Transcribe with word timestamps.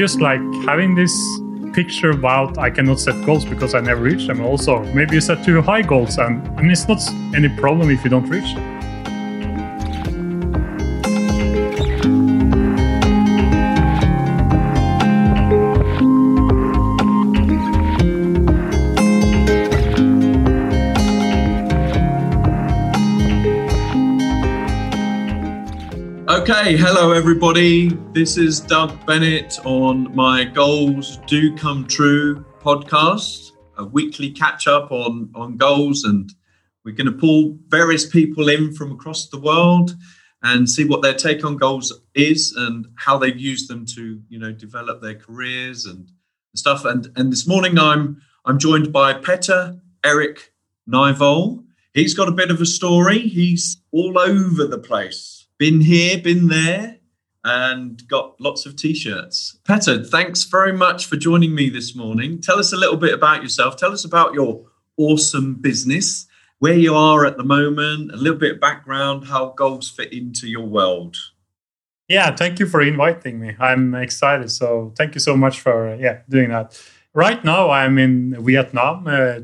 just 0.00 0.18
like 0.18 0.40
having 0.64 0.94
this 0.94 1.14
picture 1.74 2.08
about 2.08 2.56
I 2.56 2.70
cannot 2.70 2.98
set 2.98 3.22
goals 3.26 3.44
because 3.44 3.74
I 3.74 3.80
never 3.80 4.00
reach 4.00 4.26
them. 4.26 4.40
Also, 4.40 4.82
maybe 4.94 5.16
you 5.16 5.20
set 5.20 5.44
too 5.44 5.60
high 5.60 5.82
goals, 5.82 6.16
and 6.16 6.48
I 6.56 6.62
mean, 6.62 6.70
it's 6.70 6.88
not 6.88 7.02
any 7.34 7.50
problem 7.50 7.90
if 7.90 8.02
you 8.02 8.08
don't 8.08 8.26
reach 8.26 8.54
Okay, 26.70 26.80
hello 26.80 27.10
everybody. 27.10 27.88
This 28.12 28.36
is 28.36 28.60
Doug 28.60 29.04
Bennett 29.04 29.58
on 29.64 30.14
my 30.14 30.44
Goals 30.44 31.18
Do 31.26 31.52
Come 31.56 31.84
True 31.84 32.44
podcast, 32.60 33.50
a 33.76 33.84
weekly 33.84 34.30
catch 34.30 34.68
up 34.68 34.92
on, 34.92 35.32
on 35.34 35.56
goals. 35.56 36.04
And 36.04 36.32
we're 36.84 36.94
going 36.94 37.10
to 37.10 37.18
pull 37.18 37.58
various 37.66 38.08
people 38.08 38.48
in 38.48 38.72
from 38.72 38.92
across 38.92 39.28
the 39.30 39.40
world 39.40 39.96
and 40.44 40.70
see 40.70 40.84
what 40.84 41.02
their 41.02 41.12
take 41.12 41.44
on 41.44 41.56
goals 41.56 41.92
is 42.14 42.54
and 42.56 42.86
how 42.94 43.18
they've 43.18 43.36
used 43.36 43.68
them 43.68 43.84
to, 43.96 44.22
you 44.28 44.38
know, 44.38 44.52
develop 44.52 45.02
their 45.02 45.16
careers 45.16 45.86
and 45.86 46.12
stuff. 46.54 46.84
And 46.84 47.10
and 47.16 47.32
this 47.32 47.48
morning 47.48 47.80
I'm 47.80 48.22
I'm 48.44 48.60
joined 48.60 48.92
by 48.92 49.14
Petter 49.14 49.80
Eric 50.04 50.52
Nyvoll. 50.88 51.64
He's 51.94 52.14
got 52.14 52.28
a 52.28 52.32
bit 52.32 52.52
of 52.52 52.60
a 52.60 52.66
story. 52.66 53.18
He's 53.18 53.82
all 53.90 54.16
over 54.16 54.68
the 54.68 54.78
place 54.78 55.39
been 55.60 55.82
here, 55.82 56.16
been 56.16 56.48
there, 56.48 56.96
and 57.44 58.08
got 58.08 58.34
lots 58.40 58.64
of 58.64 58.76
t-shirts. 58.76 59.58
Petter, 59.66 60.02
thanks 60.02 60.44
very 60.44 60.72
much 60.72 61.04
for 61.04 61.16
joining 61.16 61.54
me 61.54 61.68
this 61.68 61.94
morning. 61.94 62.40
Tell 62.40 62.58
us 62.58 62.72
a 62.72 62.78
little 62.78 62.96
bit 62.96 63.12
about 63.12 63.42
yourself. 63.42 63.76
Tell 63.76 63.92
us 63.92 64.02
about 64.02 64.32
your 64.32 64.64
awesome 64.96 65.56
business, 65.56 66.26
where 66.60 66.78
you 66.78 66.94
are 66.94 67.26
at 67.26 67.36
the 67.36 67.44
moment, 67.44 68.10
a 68.10 68.16
little 68.16 68.38
bit 68.38 68.54
of 68.54 68.60
background, 68.60 69.26
how 69.26 69.50
goals 69.50 69.90
fit 69.90 70.14
into 70.14 70.48
your 70.48 70.64
world. 70.64 71.18
Yeah, 72.08 72.34
thank 72.34 72.58
you 72.58 72.64
for 72.64 72.80
inviting 72.80 73.38
me. 73.38 73.54
I'm 73.60 73.94
excited. 73.94 74.50
So 74.50 74.94
thank 74.96 75.14
you 75.14 75.20
so 75.20 75.36
much 75.36 75.60
for 75.60 75.94
yeah 75.96 76.20
doing 76.30 76.48
that. 76.48 76.82
Right 77.12 77.44
now, 77.44 77.68
I'm 77.68 77.98
in 77.98 78.42
Vietnam, 78.42 79.06
uh, 79.06 79.40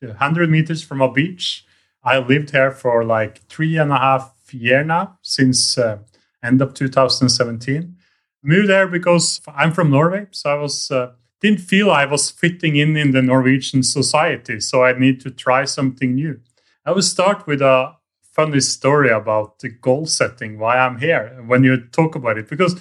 100 0.00 0.50
meters 0.50 0.82
from 0.82 1.00
a 1.00 1.10
beach. 1.10 1.64
I 2.04 2.18
lived 2.18 2.50
here 2.50 2.70
for 2.70 3.04
like 3.04 3.38
three 3.48 3.78
and 3.78 3.90
a 3.90 3.96
half 3.96 4.35
year 4.52 4.84
now, 4.84 5.18
since 5.22 5.78
uh, 5.78 5.98
end 6.42 6.62
of 6.62 6.74
2017. 6.74 7.96
Moved 8.42 8.68
there 8.68 8.86
because 8.86 9.40
I'm 9.48 9.72
from 9.72 9.90
Norway, 9.90 10.26
so 10.30 10.50
I 10.50 10.54
was 10.54 10.90
uh, 10.90 11.12
didn't 11.40 11.60
feel 11.60 11.90
I 11.90 12.06
was 12.06 12.30
fitting 12.30 12.76
in 12.76 12.96
in 12.96 13.10
the 13.10 13.22
Norwegian 13.22 13.82
society, 13.82 14.60
so 14.60 14.84
I 14.84 14.98
need 14.98 15.20
to 15.20 15.30
try 15.30 15.64
something 15.64 16.14
new. 16.14 16.40
I 16.84 16.92
will 16.92 17.02
start 17.02 17.46
with 17.46 17.60
a 17.60 17.96
funny 18.22 18.60
story 18.60 19.10
about 19.10 19.58
the 19.60 19.70
goal 19.70 20.06
setting, 20.06 20.58
why 20.58 20.78
I'm 20.78 20.98
here 20.98 21.42
when 21.46 21.64
you 21.64 21.78
talk 21.88 22.14
about 22.14 22.38
it, 22.38 22.48
because 22.48 22.78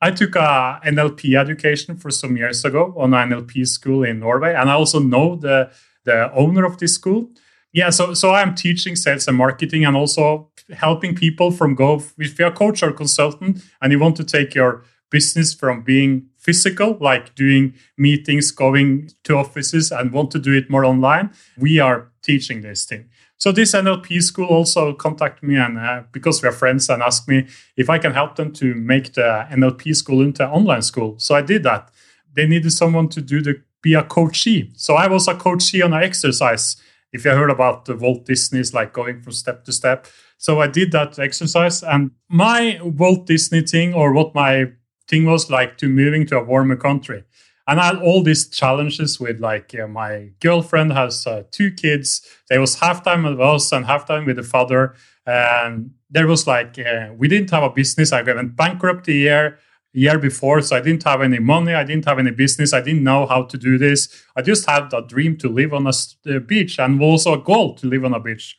I 0.00 0.10
took 0.10 0.36
a 0.36 0.80
NLP 0.84 1.36
education 1.38 1.96
for 1.96 2.10
some 2.10 2.36
years 2.36 2.64
ago 2.64 2.94
on 2.96 3.12
an 3.14 3.30
NLP 3.30 3.66
school 3.66 4.04
in 4.04 4.20
Norway, 4.20 4.54
and 4.54 4.70
I 4.70 4.74
also 4.74 4.98
know 4.98 5.36
the 5.36 5.70
the 6.04 6.32
owner 6.32 6.64
of 6.64 6.78
this 6.78 6.94
school. 6.94 7.30
Yeah, 7.72 7.90
so 7.90 8.14
so 8.14 8.32
I'm 8.32 8.54
teaching 8.54 8.96
sales 8.96 9.28
and 9.28 9.36
marketing 9.36 9.84
and 9.84 9.96
also 9.96 10.51
helping 10.70 11.14
people 11.14 11.50
from 11.50 11.74
go 11.74 12.02
if 12.18 12.38
you're 12.38 12.48
a 12.48 12.52
coach 12.52 12.82
or 12.82 12.92
consultant 12.92 13.62
and 13.80 13.92
you 13.92 13.98
want 13.98 14.16
to 14.16 14.24
take 14.24 14.54
your 14.54 14.84
business 15.10 15.52
from 15.52 15.82
being 15.82 16.26
physical, 16.38 16.96
like 17.00 17.34
doing 17.34 17.74
meetings, 17.98 18.50
going 18.50 19.10
to 19.24 19.36
offices, 19.36 19.92
and 19.92 20.12
want 20.12 20.30
to 20.30 20.38
do 20.38 20.52
it 20.52 20.70
more 20.70 20.84
online, 20.84 21.30
we 21.58 21.78
are 21.78 22.10
teaching 22.22 22.62
this 22.62 22.84
thing. 22.84 23.08
So 23.36 23.52
this 23.52 23.74
NLP 23.74 24.22
school 24.22 24.46
also 24.46 24.92
contacted 24.94 25.48
me 25.48 25.56
and 25.56 25.78
uh, 25.78 26.02
because 26.12 26.42
we're 26.42 26.52
friends 26.52 26.88
and 26.88 27.02
asked 27.02 27.28
me 27.28 27.48
if 27.76 27.90
I 27.90 27.98
can 27.98 28.12
help 28.12 28.36
them 28.36 28.52
to 28.52 28.74
make 28.74 29.14
the 29.14 29.46
NLP 29.50 29.94
school 29.96 30.22
into 30.22 30.44
an 30.44 30.50
online 30.50 30.82
school. 30.82 31.18
So 31.18 31.34
I 31.34 31.42
did 31.42 31.64
that. 31.64 31.90
They 32.32 32.46
needed 32.46 32.72
someone 32.72 33.08
to 33.10 33.20
do 33.20 33.42
the 33.42 33.62
be 33.82 33.94
a 33.94 34.04
coachee. 34.04 34.70
So 34.76 34.94
I 34.94 35.08
was 35.08 35.26
a 35.26 35.34
coachee 35.34 35.82
on 35.82 35.92
an 35.92 36.02
exercise 36.02 36.76
if 37.12 37.24
you 37.24 37.32
heard 37.32 37.50
about 37.50 37.84
the 37.84 37.96
Walt 37.96 38.24
Disney's 38.24 38.72
like 38.72 38.92
going 38.92 39.20
from 39.20 39.32
step 39.32 39.64
to 39.64 39.72
step. 39.72 40.06
So 40.42 40.60
I 40.60 40.66
did 40.66 40.90
that 40.90 41.20
exercise, 41.20 41.84
and 41.84 42.10
my 42.28 42.80
Walt 42.82 43.28
Disney 43.28 43.60
thing, 43.60 43.94
or 43.94 44.12
what 44.12 44.34
my 44.34 44.72
thing 45.06 45.24
was, 45.24 45.48
like 45.48 45.78
to 45.78 45.88
moving 45.88 46.26
to 46.26 46.38
a 46.38 46.42
warmer 46.42 46.74
country. 46.74 47.22
And 47.68 47.78
I 47.78 47.86
had 47.86 48.02
all 48.02 48.24
these 48.24 48.48
challenges 48.48 49.20
with 49.20 49.38
like 49.38 49.72
uh, 49.72 49.86
my 49.86 50.30
girlfriend 50.40 50.94
has 50.94 51.28
uh, 51.28 51.44
two 51.52 51.70
kids. 51.70 52.26
There 52.48 52.60
was 52.60 52.74
halftime 52.74 53.22
with 53.22 53.40
us 53.40 53.70
and 53.70 53.86
halftime 53.86 54.26
with 54.26 54.34
the 54.34 54.42
father. 54.42 54.96
And 55.26 55.92
there 56.10 56.26
was 56.26 56.48
like 56.48 56.76
uh, 56.76 57.12
we 57.16 57.28
didn't 57.28 57.50
have 57.50 57.62
a 57.62 57.70
business. 57.70 58.10
I 58.10 58.22
went 58.22 58.56
bankrupt 58.56 59.04
the 59.04 59.14
year 59.14 59.60
year 59.92 60.18
before, 60.18 60.60
so 60.62 60.74
I 60.74 60.80
didn't 60.80 61.04
have 61.04 61.22
any 61.22 61.38
money. 61.38 61.72
I 61.72 61.84
didn't 61.84 62.06
have 62.06 62.18
any 62.18 62.32
business. 62.32 62.72
I 62.72 62.80
didn't 62.80 63.04
know 63.04 63.26
how 63.26 63.44
to 63.44 63.56
do 63.56 63.78
this. 63.78 64.08
I 64.34 64.42
just 64.42 64.68
had 64.68 64.92
a 64.92 65.02
dream 65.02 65.36
to 65.36 65.48
live 65.48 65.72
on 65.72 65.86
a 65.86 66.40
beach 66.40 66.80
and 66.80 67.00
also 67.00 67.34
a 67.34 67.38
goal 67.38 67.76
to 67.76 67.86
live 67.86 68.04
on 68.04 68.14
a 68.14 68.18
beach. 68.18 68.58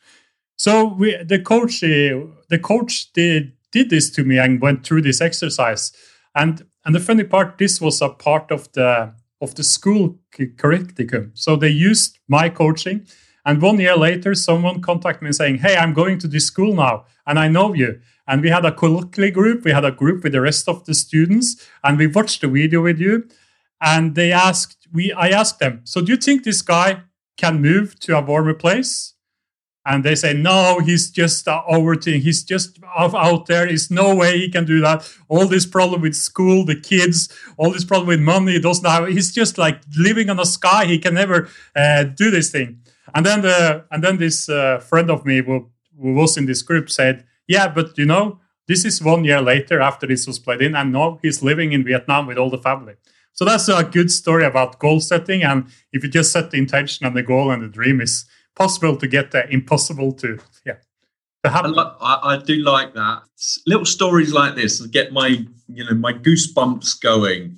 So 0.56 0.86
we, 0.86 1.18
the 1.24 1.40
coach, 1.40 1.84
uh, 1.84 2.28
the 2.50 2.59
coach 2.62 3.12
did 3.14 3.53
did 3.72 3.90
this 3.90 4.12
to 4.12 4.24
me 4.24 4.38
and 4.38 4.62
went 4.62 4.86
through 4.86 5.02
this 5.02 5.19
exercise. 5.22 5.91
And 6.36 6.66
and 6.86 6.94
the 6.94 7.00
funny 7.00 7.24
part, 7.24 7.58
this 7.58 7.81
was 7.81 8.02
a 8.02 8.09
part 8.09 8.52
of 8.52 8.72
the 8.74 9.14
of 9.41 9.56
the 9.56 9.64
school 9.64 10.19
curriculum. 10.58 11.31
So 11.34 11.56
they 11.56 11.69
used 11.69 12.19
my 12.28 12.50
coaching. 12.50 13.06
And 13.46 13.62
one 13.62 13.78
year 13.80 13.97
later, 13.97 14.36
someone 14.36 14.81
contacted 14.81 15.24
me 15.24 15.34
saying, 15.34 15.58
"Hey, 15.58 15.75
I'm 15.75 15.94
going 15.94 16.18
to 16.19 16.28
this 16.28 16.46
school 16.47 16.74
now, 16.74 17.06
and 17.25 17.38
I 17.38 17.50
know 17.50 17.74
you." 17.74 18.00
And 18.25 18.41
we 18.41 18.50
had 18.50 18.66
a 18.66 18.72
colloquial 18.72 19.31
group. 19.31 19.66
We 19.66 19.72
had 19.72 19.84
a 19.84 19.91
group 19.91 20.24
with 20.24 20.31
the 20.31 20.40
rest 20.41 20.70
of 20.70 20.85
the 20.85 20.94
students, 20.94 21.58
and 21.84 21.97
we 21.97 22.08
watched 22.08 22.40
the 22.40 22.47
video 22.47 22.81
with 22.81 23.00
you. 23.00 23.28
And 23.81 24.16
they 24.16 24.31
asked, 24.31 24.88
we 24.94 25.12
I 25.12 25.30
asked 25.30 25.59
them, 25.59 25.81
"So 25.84 26.02
do 26.02 26.12
you 26.14 26.18
think 26.18 26.44
this 26.44 26.62
guy 26.62 27.02
can 27.38 27.62
move 27.62 28.00
to 28.02 28.18
a 28.18 28.22
warmer 28.22 28.53
place?" 28.53 29.12
And 29.85 30.03
they 30.03 30.16
say 30.16 30.33
no 30.33 30.79
he's 30.79 31.09
just 31.11 31.47
uh, 31.47 31.61
overthink. 31.69 32.21
He's 32.21 32.44
just 32.44 32.79
out 32.97 33.45
there. 33.47 33.66
There's 33.66 33.91
no 33.91 34.16
way 34.16 34.38
he 34.38 34.49
can 34.49 34.66
do 34.66 34.79
that. 34.81 35.09
All 35.27 35.47
this 35.47 35.66
problem 35.66 36.01
with 36.01 36.16
school 36.16 36.66
the 36.66 36.79
kids 36.79 37.29
all 37.57 37.71
this 37.71 37.85
problem 37.85 38.07
with 38.07 38.19
money 38.19 38.53
he 38.53 38.59
doesn't 38.59 38.85
have 38.85 39.07
he's 39.07 39.33
just 39.33 39.57
like 39.57 39.81
living 39.97 40.29
on 40.29 40.38
the 40.38 40.45
sky. 40.45 40.85
He 40.85 40.99
can 40.99 41.13
never 41.13 41.49
uh, 41.75 42.03
do 42.03 42.31
this 42.31 42.51
thing. 42.51 42.79
And 43.13 43.25
then 43.25 43.41
the 43.41 43.85
and 43.91 44.03
then 44.03 44.17
this 44.17 44.49
uh, 44.49 44.79
friend 44.79 45.09
of 45.09 45.25
me 45.25 45.41
who, 45.41 45.69
who 45.99 46.13
was 46.13 46.38
in 46.38 46.45
this 46.45 46.61
group 46.61 46.89
said 46.89 47.25
yeah 47.47 47.67
but 47.67 47.97
you 47.97 48.05
know 48.05 48.39
this 48.67 48.85
is 48.85 49.01
one 49.01 49.25
year 49.25 49.41
later 49.41 49.81
after 49.81 50.07
this 50.07 50.25
was 50.25 50.39
played 50.39 50.61
in 50.61 50.75
and 50.75 50.93
now 50.93 51.19
he's 51.22 51.43
living 51.43 51.73
in 51.73 51.83
vietnam 51.83 52.27
with 52.27 52.38
all 52.38 52.49
the 52.49 52.57
family. 52.57 52.95
So 53.33 53.45
that's 53.45 53.67
a 53.67 53.83
good 53.83 54.11
story 54.11 54.45
about 54.45 54.79
goal 54.79 54.99
setting. 54.99 55.43
And 55.43 55.66
if 55.91 56.03
you 56.03 56.09
just 56.09 56.31
set 56.31 56.51
the 56.51 56.57
intention 56.57 57.05
and 57.05 57.16
the 57.16 57.23
goal 57.23 57.51
and 57.51 57.63
the 57.63 57.67
dream 57.67 57.99
is 57.99 58.25
possible 58.56 58.97
to 58.97 59.08
get 59.08 59.31
there, 59.31 59.47
impossible 59.50 60.14
to 60.14 60.40
yeah. 60.66 60.75
To 61.44 61.50
happen. 61.50 61.75
I, 61.78 62.19
I, 62.24 62.38
do 62.38 62.56
like 62.56 62.94
that. 62.94 63.24
Little 63.68 63.86
stories 63.86 64.31
like 64.31 64.56
this 64.56 64.80
get 64.88 65.12
my 65.12 65.46
you 65.68 65.84
know 65.84 65.94
my 65.94 66.14
goosebumps 66.14 67.02
going. 67.02 67.58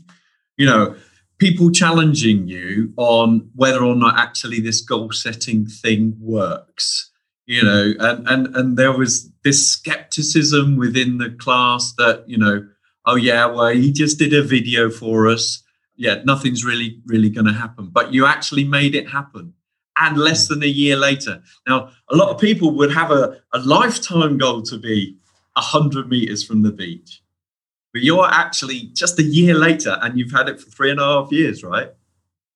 You 0.57 0.65
know, 0.65 0.95
people 1.37 1.69
challenging 1.71 2.47
you 2.47 2.93
on 2.97 3.51
whether 3.53 3.83
or 3.83 3.95
not 3.95 4.17
actually 4.17 4.59
this 4.59 4.81
goal 4.81 5.11
setting 5.11 5.67
thing 5.67 6.15
works. 6.19 7.11
You 7.45 7.63
know, 7.63 7.93
and 7.99 8.27
and 8.27 8.55
and 8.55 8.77
there 8.77 8.91
was 8.91 9.31
this 9.43 9.69
skepticism 9.69 10.77
within 10.77 11.19
the 11.19 11.29
class 11.29 11.93
that 11.99 12.23
you 12.27 12.39
know, 12.39 12.67
oh 13.05 13.15
yeah, 13.15 13.45
well 13.45 13.67
he 13.67 13.91
just 13.91 14.17
did 14.17 14.33
a 14.33 14.41
video 14.41 14.89
for 14.89 15.27
us. 15.27 15.61
Yeah, 15.95 16.23
nothing's 16.25 16.65
really 16.65 17.01
really 17.05 17.29
going 17.29 17.45
to 17.45 17.53
happen. 17.53 17.91
But 17.93 18.13
you 18.13 18.25
actually 18.25 18.63
made 18.63 18.95
it 18.95 19.09
happen 19.09 19.53
and 19.97 20.17
less 20.17 20.47
than 20.47 20.63
a 20.63 20.67
year 20.67 20.95
later. 20.95 21.41
Now, 21.67 21.89
a 22.09 22.15
lot 22.15 22.29
of 22.29 22.39
people 22.39 22.71
would 22.71 22.91
have 22.91 23.11
a, 23.11 23.41
a 23.53 23.59
lifetime 23.59 24.37
goal 24.37 24.61
to 24.63 24.77
be 24.77 25.17
100 25.53 26.09
meters 26.09 26.43
from 26.43 26.63
the 26.63 26.71
beach. 26.71 27.21
But 27.93 28.03
you're 28.03 28.27
actually 28.29 28.89
just 28.93 29.19
a 29.19 29.23
year 29.23 29.53
later 29.53 29.97
and 30.01 30.19
you've 30.19 30.31
had 30.31 30.49
it 30.49 30.59
for 30.59 30.69
three 30.69 30.91
and 30.91 30.99
a 30.99 31.03
half 31.03 31.31
years, 31.31 31.63
right? 31.63 31.91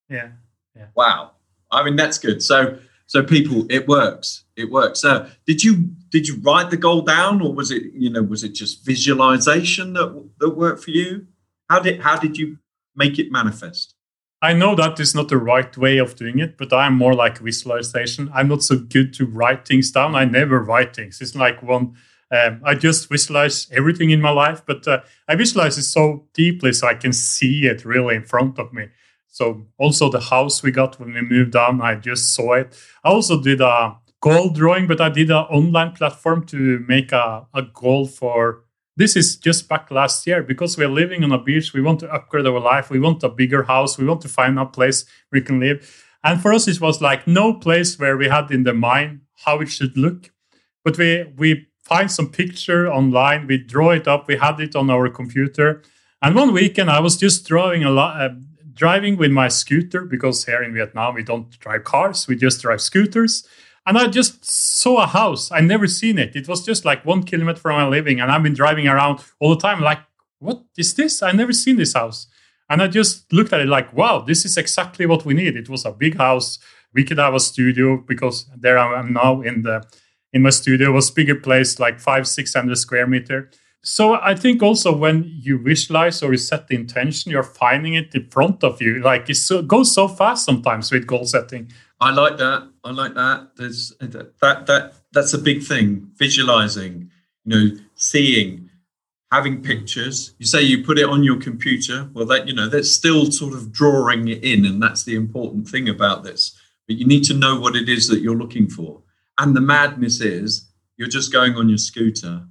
Yeah. 0.10 0.32
yeah. 0.76 0.88
Wow. 0.96 1.32
I 1.72 1.84
mean, 1.84 1.96
that's 1.96 2.18
good. 2.18 2.44
So, 2.44 2.78
so 3.08 3.24
people, 3.24 3.66
it 3.70 3.88
works. 3.88 4.44
It 4.56 4.70
works. 4.70 5.00
So, 5.00 5.28
did 5.46 5.64
you 5.64 5.90
did 6.10 6.28
you 6.28 6.40
write 6.42 6.70
the 6.70 6.78
goal 6.78 7.02
down, 7.02 7.42
or 7.42 7.54
was 7.54 7.72
it 7.72 7.84
you 7.94 8.10
know 8.10 8.22
was 8.22 8.44
it 8.44 8.54
just 8.54 8.86
visualization 8.86 9.94
that 9.94 10.30
that 10.40 10.50
worked 10.50 10.84
for 10.84 10.92
you? 10.92 11.28
How 11.70 11.80
did 11.80 12.02
how 12.02 12.20
did 12.20 12.38
you 12.38 12.58
make 12.96 13.18
it 13.18 13.32
manifest? 13.32 13.96
I 14.42 14.54
know 14.54 14.74
that 14.76 15.00
is 15.00 15.14
not 15.14 15.28
the 15.28 15.38
right 15.38 15.76
way 15.78 15.98
of 15.98 16.16
doing 16.16 16.40
it, 16.40 16.58
but 16.58 16.72
I'm 16.72 16.94
more 16.96 17.14
like 17.14 17.40
visualization. 17.40 18.30
I'm 18.34 18.48
not 18.48 18.64
so 18.64 18.78
good 18.78 19.14
to 19.16 19.26
write 19.26 19.68
things 19.68 19.92
down. 19.92 20.16
I 20.16 20.26
never 20.26 20.60
write 20.64 20.96
things. 20.96 21.22
It's 21.22 21.36
like 21.36 21.62
one 21.64 21.96
Um, 22.32 22.62
I 22.64 22.76
just 22.76 23.10
visualize 23.10 23.68
everything 23.72 24.12
in 24.12 24.22
my 24.22 24.30
life, 24.30 24.62
but 24.64 24.88
uh, 24.88 25.00
I 25.28 25.36
visualize 25.36 25.80
it 25.80 25.84
so 25.84 26.28
deeply 26.34 26.74
so 26.74 26.88
I 26.88 26.94
can 26.94 27.12
see 27.12 27.66
it 27.66 27.84
really 27.86 28.16
in 28.16 28.24
front 28.24 28.60
of 28.60 28.72
me. 28.72 28.90
So 29.28 29.66
also 29.80 30.10
the 30.10 30.20
house 30.20 30.62
we 30.64 30.72
got 30.72 31.00
when 31.00 31.14
we 31.14 31.22
moved 31.22 31.54
down, 31.54 31.82
I 31.82 31.96
just 31.96 32.36
saw 32.36 32.54
it. 32.54 32.78
I 33.04 33.10
also 33.10 33.42
did 33.42 33.62
a 33.62 33.98
goal 34.22 34.50
drawing, 34.52 34.86
but 34.88 35.02
I 35.02 35.10
did 35.10 35.32
an 35.32 35.46
online 35.50 35.94
platform 35.94 36.46
to 36.48 36.86
make 36.88 37.12
a, 37.12 37.48
a 37.54 37.64
goal 37.64 38.06
for 38.06 38.64
this 39.00 39.16
is 39.16 39.38
just 39.38 39.70
back 39.70 39.90
last 39.92 40.28
year 40.28 40.44
because 40.44 40.78
we're 40.78 40.90
living 40.90 41.24
on 41.24 41.32
a 41.32 41.42
beach. 41.42 41.74
We 41.74 41.82
want 41.82 42.02
to 42.02 42.14
upgrade 42.14 42.46
our 42.46 42.60
life. 42.60 42.90
We 42.90 43.00
want 43.00 43.24
a 43.24 43.30
bigger 43.30 43.64
house. 43.64 43.98
We 43.98 44.06
want 44.06 44.20
to 44.24 44.28
find 44.28 44.60
a 44.60 44.66
place 44.66 45.06
we 45.32 45.40
can 45.40 45.62
live. 45.62 46.06
And 46.22 46.42
for 46.42 46.52
us, 46.52 46.68
it 46.68 46.82
was 46.82 47.02
like 47.02 47.26
no 47.26 47.54
place 47.54 47.98
where 47.98 48.18
we 48.18 48.28
had 48.28 48.52
in 48.52 48.64
the 48.64 48.74
mind 48.74 49.22
how 49.46 49.62
it 49.62 49.70
should 49.70 49.96
look. 49.96 50.32
But 50.84 50.98
we 50.98 51.24
we 51.38 51.68
find 51.82 52.12
some 52.12 52.30
picture 52.30 52.92
online. 52.92 53.48
We 53.48 53.58
draw 53.58 53.92
it 53.92 54.06
up. 54.06 54.28
We 54.28 54.36
had 54.36 54.60
it 54.60 54.76
on 54.76 54.90
our 54.90 55.08
computer. 55.10 55.82
And 56.22 56.36
one 56.36 56.52
weekend, 56.52 56.90
I 56.90 57.00
was 57.00 57.16
just 57.16 57.48
drawing 57.48 57.86
a 57.86 57.90
lot, 57.90 58.22
uh, 58.22 58.36
driving 58.74 59.16
with 59.16 59.32
my 59.32 59.48
scooter 59.48 60.02
because 60.04 60.46
here 60.46 60.62
in 60.62 60.74
Vietnam 60.74 61.16
we 61.16 61.24
don't 61.24 61.58
drive 61.60 61.86
cars. 61.86 62.28
We 62.28 62.36
just 62.36 62.62
drive 62.62 62.82
scooters. 62.82 63.48
And 63.90 63.98
I 63.98 64.06
just 64.06 64.46
saw 64.46 65.02
a 65.02 65.08
house. 65.08 65.52
I 65.52 65.62
never 65.62 65.88
seen 65.88 66.20
it. 66.20 66.36
It 66.36 66.48
was 66.48 66.64
just 66.64 66.86
like 66.86 67.04
one 67.04 67.24
kilometer 67.24 67.60
from 67.60 67.78
my 67.78 67.88
living, 67.88 68.20
and 68.20 68.32
I've 68.32 68.44
been 68.44 68.54
driving 68.54 68.88
around 68.88 69.22
all 69.40 69.50
the 69.50 69.60
time. 69.60 69.82
Like, 69.82 69.98
what 70.38 70.62
is 70.78 70.94
this? 70.94 71.24
I 71.24 71.32
never 71.32 71.54
seen 71.54 71.76
this 71.78 71.96
house. 71.96 72.28
And 72.70 72.84
I 72.84 72.88
just 72.88 73.34
looked 73.34 73.52
at 73.52 73.62
it 73.62 73.68
like, 73.68 73.92
wow, 73.92 74.20
this 74.20 74.46
is 74.46 74.58
exactly 74.58 75.08
what 75.08 75.26
we 75.26 75.34
need. 75.34 75.56
It 75.56 75.70
was 75.70 75.86
a 75.86 75.92
big 75.92 76.18
house. 76.18 76.60
We 76.94 77.04
could 77.04 77.18
have 77.18 77.34
a 77.34 77.40
studio 77.40 77.98
because 77.98 78.48
there 78.56 78.78
I 78.78 79.00
am 79.00 79.12
now 79.12 79.42
in 79.42 79.64
the 79.64 79.84
in 80.34 80.44
my 80.44 80.52
studio. 80.52 80.90
It 80.90 80.94
was 80.94 81.10
bigger 81.10 81.38
place, 81.38 81.80
like 81.80 82.00
five, 82.00 82.28
six 82.28 82.54
hundred 82.54 82.78
square 82.78 83.08
meter. 83.08 83.50
So 83.82 84.22
I 84.22 84.36
think 84.36 84.62
also 84.62 84.96
when 84.96 85.24
you 85.26 85.58
visualize 85.58 86.22
or 86.22 86.32
you 86.32 86.38
set 86.38 86.68
the 86.68 86.76
intention, 86.76 87.32
you're 87.32 87.42
finding 87.42 87.96
it 87.96 88.14
in 88.14 88.30
front 88.30 88.64
of 88.64 88.82
you. 88.84 89.02
Like 89.02 89.32
it 89.32 89.38
so, 89.38 89.64
goes 89.64 89.92
so 89.92 90.08
fast 90.08 90.46
sometimes 90.46 90.92
with 90.92 91.08
goal 91.08 91.26
setting. 91.26 91.72
I 92.02 92.12
like 92.12 92.38
that. 92.38 92.70
I 92.84 92.92
like 92.92 93.14
that. 93.16 93.56
There's 93.58 93.94
that 94.00 94.66
that 94.68 94.94
that's 95.12 95.34
a 95.34 95.38
big 95.38 95.64
thing. 95.64 96.12
Visualizing, 96.16 97.12
you 97.44 97.50
know, 97.56 97.78
seeing, 97.96 98.70
having 99.32 99.62
pictures. 99.62 100.34
You 100.40 100.46
say 100.46 100.62
you 100.62 100.84
put 100.84 100.98
it 100.98 101.10
on 101.10 101.24
your 101.24 101.38
computer. 101.38 102.10
Well, 102.14 102.26
that 102.28 102.48
you 102.48 102.54
know, 102.54 102.70
that's 102.70 102.92
still 102.92 103.32
sort 103.32 103.54
of 103.54 103.72
drawing 103.72 104.28
it 104.30 104.44
in, 104.44 104.66
and 104.66 104.82
that's 104.82 105.04
the 105.04 105.16
important 105.16 105.68
thing 105.68 105.90
about 105.90 106.24
this. 106.24 106.58
But 106.88 106.98
you 106.98 107.06
need 107.06 107.24
to 107.26 107.34
know 107.34 107.60
what 107.60 107.76
it 107.76 107.90
is 107.90 108.08
that 108.08 108.22
you're 108.22 108.38
looking 108.38 108.70
for. 108.70 109.02
And 109.38 109.56
the 109.56 109.62
madness 109.62 110.22
is, 110.22 110.70
you're 110.98 111.08
just 111.08 111.32
going 111.32 111.56
on 111.56 111.70
your 111.70 111.78
scooter, 111.78 112.46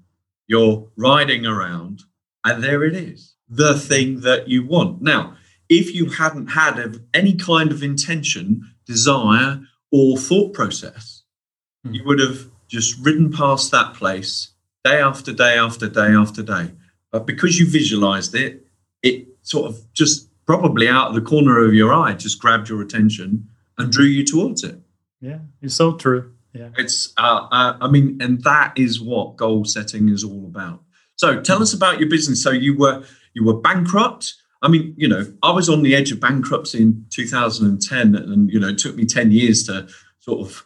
you're 0.47 0.89
riding 0.97 1.45
around, 1.45 2.03
and 2.45 2.63
there 2.63 2.85
it 2.85 2.95
is, 2.95 3.35
the 3.49 3.79
thing 3.79 4.21
that 4.21 4.49
you 4.49 4.67
want. 4.67 5.03
Now, 5.03 5.37
if 5.69 5.95
you 5.95 6.11
hadn't 6.11 6.49
had 6.49 7.01
any 7.13 7.35
kind 7.35 7.71
of 7.73 7.83
intention 7.83 8.75
desire, 8.89 9.61
or 9.93 10.19
thought 10.19 10.53
process. 10.55 11.23
Mm. 11.87 11.95
You 11.95 12.05
would 12.07 12.19
have 12.19 12.51
just 12.67 12.99
ridden 13.05 13.31
past 13.31 13.71
that 13.71 13.95
place 13.95 14.53
day 14.85 15.01
after 15.01 15.33
day 15.33 15.57
after 15.57 15.89
day 15.89 16.09
after 16.09 16.43
day. 16.43 16.73
But 17.13 17.27
because 17.27 17.59
you 17.59 17.67
visualized 17.71 18.35
it, 18.35 18.67
it 19.03 19.29
sort 19.43 19.67
of 19.71 19.93
just 19.93 20.29
probably 20.47 20.89
out 20.89 21.09
of 21.09 21.15
the 21.15 21.21
corner 21.21 21.65
of 21.65 21.75
your 21.75 21.93
eye 21.93 22.15
just 22.15 22.41
grabbed 22.41 22.69
your 22.69 22.83
attention 22.83 23.49
and 23.77 23.93
drew 23.93 24.07
you 24.07 24.25
towards 24.25 24.65
it. 24.65 24.81
Yeah, 25.21 25.39
it's 25.63 25.75
so 25.75 25.97
true. 25.97 26.33
Yeah. 26.53 26.71
It's, 26.77 27.13
uh, 27.19 27.47
uh, 27.51 27.77
I 27.81 27.89
mean, 27.89 28.19
and 28.21 28.43
that 28.45 28.73
is 28.77 29.01
what 29.01 29.37
goal 29.37 29.65
setting 29.65 30.09
is 30.09 30.25
all 30.25 30.45
about. 30.47 30.83
So 31.17 31.41
tell 31.41 31.63
us 31.63 31.75
about 31.75 32.01
your 32.01 32.09
business. 32.09 32.43
So 32.43 32.51
you 32.51 32.77
were, 32.77 33.05
you 33.35 33.45
were 33.45 33.55
bankrupt 33.61 34.35
I 34.61 34.69
mean, 34.69 34.95
you 34.97 35.09
know, 35.09 35.25
I 35.43 35.53
was 35.53 35.69
on 35.69 35.83
the 35.83 35.95
edge 35.95 36.11
of 36.11 36.21
bankruptcy 36.21 36.83
in 36.83 37.07
2010, 37.11 38.15
and 38.15 38.51
you 38.51 38.59
know, 38.59 38.69
it 38.69 38.79
took 38.79 38.97
me 38.97 39.05
10 39.05 39.31
years 39.31 39.65
to 39.65 39.89
sort 40.21 40.41
of 40.41 40.65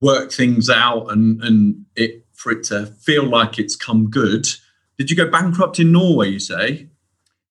work 0.00 0.30
things 0.30 0.68
out 0.68 1.10
and 1.10 1.42
and 1.42 1.86
it 1.96 2.26
for 2.34 2.52
it 2.52 2.64
to 2.64 2.86
feel 2.86 3.24
like 3.24 3.58
it's 3.58 3.76
come 3.76 4.10
good. 4.10 4.46
Did 4.98 5.10
you 5.10 5.16
go 5.16 5.30
bankrupt 5.30 5.78
in 5.80 5.92
Norway? 5.92 6.28
You 6.28 6.38
say? 6.38 6.88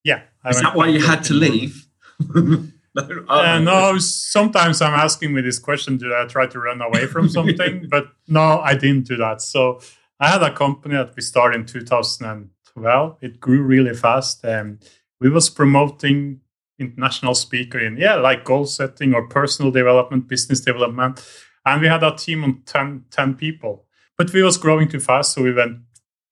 Yeah. 0.03 0.21
I 0.43 0.49
Is 0.49 0.61
that 0.61 0.75
why 0.75 0.87
you 0.87 1.01
had 1.01 1.23
to 1.25 1.33
leave? 1.33 1.87
no, 2.35 3.25
uh, 3.27 3.59
no, 3.59 3.97
sometimes 3.97 4.81
I'm 4.81 4.93
asking 4.93 5.33
me 5.33 5.41
this 5.41 5.57
question: 5.57 5.97
Did 5.97 6.13
I 6.13 6.25
try 6.25 6.47
to 6.47 6.59
run 6.59 6.81
away 6.81 7.07
from 7.07 7.29
something? 7.37 7.87
but 7.89 8.07
no, 8.27 8.59
I 8.59 8.75
didn't 8.75 9.07
do 9.07 9.17
that. 9.17 9.41
So 9.41 9.79
I 10.19 10.27
had 10.27 10.43
a 10.43 10.53
company 10.53 10.95
that 10.95 11.15
we 11.15 11.21
started 11.21 11.61
in 11.61 11.65
2012. 11.65 13.17
It 13.21 13.39
grew 13.39 13.63
really 13.63 13.93
fast. 13.93 14.45
Um, 14.45 14.79
we 15.23 15.29
was 15.29 15.49
promoting 15.49 16.41
international 16.77 17.33
speaker 17.33 17.79
in 17.79 17.97
yeah 17.97 18.15
like 18.15 18.43
goal 18.43 18.65
setting 18.65 19.13
or 19.13 19.27
personal 19.27 19.71
development 19.71 20.27
business 20.27 20.59
development. 20.59 21.25
And 21.65 21.81
we 21.81 21.87
had 21.87 22.03
a 22.03 22.13
team 22.13 22.43
of 22.43 22.65
10, 22.65 23.05
10 23.09 23.35
people. 23.35 23.85
But 24.17 24.33
we 24.33 24.43
was 24.43 24.57
growing 24.57 24.89
too 24.89 24.99
fast 24.99 25.31
so 25.31 25.41
we 25.41 25.53
went 25.53 25.77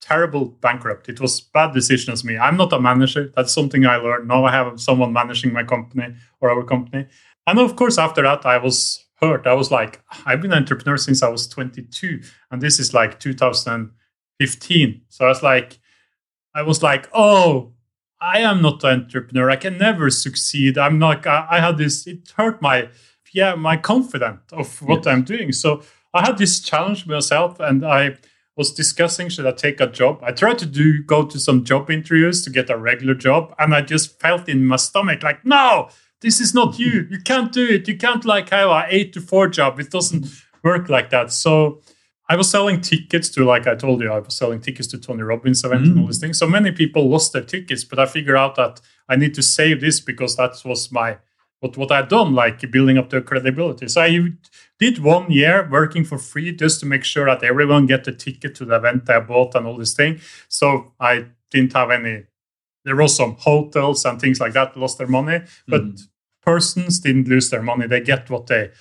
terrible 0.01 0.45
bankrupt. 0.45 1.07
It 1.07 1.21
was 1.21 1.39
bad 1.39 1.73
decision 1.73 2.11
as 2.11 2.25
me. 2.25 2.37
I'm 2.37 2.57
not 2.57 2.73
a 2.73 2.81
manager. 2.81 3.31
That's 3.35 3.53
something 3.53 3.85
i 3.85 3.95
learned. 3.95 4.27
Now 4.27 4.43
i 4.45 4.51
have 4.51 4.79
someone 4.79 5.13
managing 5.13 5.53
my 5.53 5.63
company 5.63 6.15
or 6.41 6.51
our 6.51 6.63
company. 6.63 7.07
And 7.47 7.59
of 7.59 7.75
course 7.75 7.97
after 7.97 8.21
that 8.23 8.45
i 8.45 8.57
was 8.57 9.05
hurt. 9.21 9.47
I 9.47 9.53
was 9.53 9.71
like 9.71 10.01
i've 10.25 10.41
been 10.41 10.51
an 10.51 10.57
entrepreneur 10.57 10.97
since 10.97 11.23
i 11.23 11.29
was 11.29 11.47
22 11.47 12.21
and 12.49 12.61
this 12.61 12.79
is 12.79 12.93
like 12.93 13.19
2015 13.19 15.01
so 15.09 15.25
i 15.25 15.27
was 15.27 15.43
like 15.43 15.79
i 16.55 16.63
was 16.63 16.81
like 16.81 17.07
oh 17.13 17.73
I 18.21 18.39
am 18.39 18.61
not 18.61 18.83
an 18.83 19.01
entrepreneur. 19.01 19.49
I 19.49 19.55
can 19.55 19.77
never 19.77 20.09
succeed. 20.11 20.77
I'm 20.77 20.99
not. 20.99 21.25
I, 21.25 21.47
I 21.49 21.59
had 21.59 21.77
this. 21.77 22.05
It 22.05 22.31
hurt 22.37 22.61
my 22.61 22.89
yeah 23.33 23.55
my 23.55 23.77
confidence 23.77 24.41
of 24.51 24.81
what 24.81 25.05
yes. 25.05 25.07
I'm 25.07 25.23
doing. 25.23 25.51
So 25.51 25.81
I 26.13 26.21
had 26.21 26.37
this 26.37 26.59
challenge 26.59 27.07
myself, 27.07 27.59
and 27.59 27.85
I 27.85 28.17
was 28.55 28.71
discussing 28.71 29.29
should 29.29 29.47
I 29.47 29.53
take 29.53 29.81
a 29.81 29.87
job. 29.87 30.19
I 30.21 30.31
tried 30.31 30.59
to 30.59 30.65
do 30.65 31.01
go 31.03 31.25
to 31.25 31.39
some 31.39 31.63
job 31.63 31.89
interviews 31.89 32.43
to 32.43 32.49
get 32.49 32.69
a 32.69 32.77
regular 32.77 33.15
job, 33.15 33.55
and 33.57 33.73
I 33.73 33.81
just 33.81 34.19
felt 34.19 34.47
in 34.47 34.65
my 34.65 34.77
stomach 34.77 35.23
like 35.23 35.45
no. 35.45 35.89
This 36.21 36.39
is 36.39 36.53
not 36.53 36.77
you. 36.77 37.07
You 37.09 37.19
can't 37.19 37.51
do 37.51 37.65
it. 37.65 37.87
You 37.87 37.97
can't 37.97 38.23
like 38.25 38.51
have 38.51 38.69
a 38.69 38.85
eight 38.89 39.11
to 39.13 39.21
four 39.21 39.47
job. 39.47 39.79
It 39.79 39.89
doesn't 39.89 40.27
work 40.63 40.87
like 40.87 41.09
that. 41.09 41.31
So 41.31 41.81
I 42.31 42.37
was 42.37 42.49
selling 42.49 42.79
tickets 42.79 43.27
to, 43.31 43.43
like 43.43 43.67
I 43.67 43.75
told 43.75 43.99
you, 43.99 44.09
I 44.09 44.19
was 44.19 44.37
selling 44.37 44.61
tickets 44.61 44.87
to 44.87 44.97
Tony 44.97 45.21
Robbins 45.21 45.65
event 45.65 45.83
mm. 45.83 45.91
and 45.91 45.99
all 45.99 46.05
these 46.05 46.19
things. 46.19 46.37
So 46.37 46.47
many 46.47 46.71
people 46.71 47.09
lost 47.09 47.33
their 47.33 47.43
tickets, 47.43 47.83
but 47.83 47.99
I 47.99 48.05
figured 48.05 48.37
out 48.37 48.55
that 48.55 48.79
I 49.09 49.17
need 49.17 49.33
to 49.33 49.43
save 49.43 49.81
this 49.81 49.99
because 49.99 50.37
that 50.37 50.53
was 50.63 50.93
my 50.93 51.17
what 51.59 51.75
what 51.75 51.91
I'd 51.91 52.07
done, 52.07 52.33
like 52.33 52.71
building 52.71 52.97
up 52.97 53.09
the 53.09 53.19
credibility. 53.19 53.89
So 53.89 54.01
I 54.01 54.29
did 54.79 55.03
one 55.03 55.29
year 55.29 55.67
working 55.69 56.05
for 56.05 56.17
free 56.17 56.55
just 56.55 56.79
to 56.79 56.85
make 56.85 57.03
sure 57.03 57.25
that 57.25 57.43
everyone 57.43 57.85
get 57.85 58.05
the 58.05 58.13
ticket 58.13 58.55
to 58.55 58.65
the 58.65 58.77
event 58.77 59.09
I 59.09 59.19
bought 59.19 59.53
and 59.55 59.67
all 59.67 59.75
this 59.75 59.93
thing. 59.93 60.21
So 60.47 60.93
I 61.01 61.25
didn't 61.49 61.73
have 61.73 61.91
any. 61.91 62.23
There 62.85 62.95
was 62.95 63.13
some 63.13 63.35
hotels 63.39 64.05
and 64.05 64.21
things 64.21 64.39
like 64.39 64.53
that 64.53 64.77
lost 64.77 64.99
their 64.99 65.07
money, 65.19 65.41
but 65.67 65.83
mm. 65.83 66.01
persons 66.41 67.01
didn't 67.01 67.27
lose 67.27 67.49
their 67.49 67.61
money. 67.61 67.87
They 67.87 67.99
get 67.99 68.29
what 68.29 68.47
they 68.47 68.71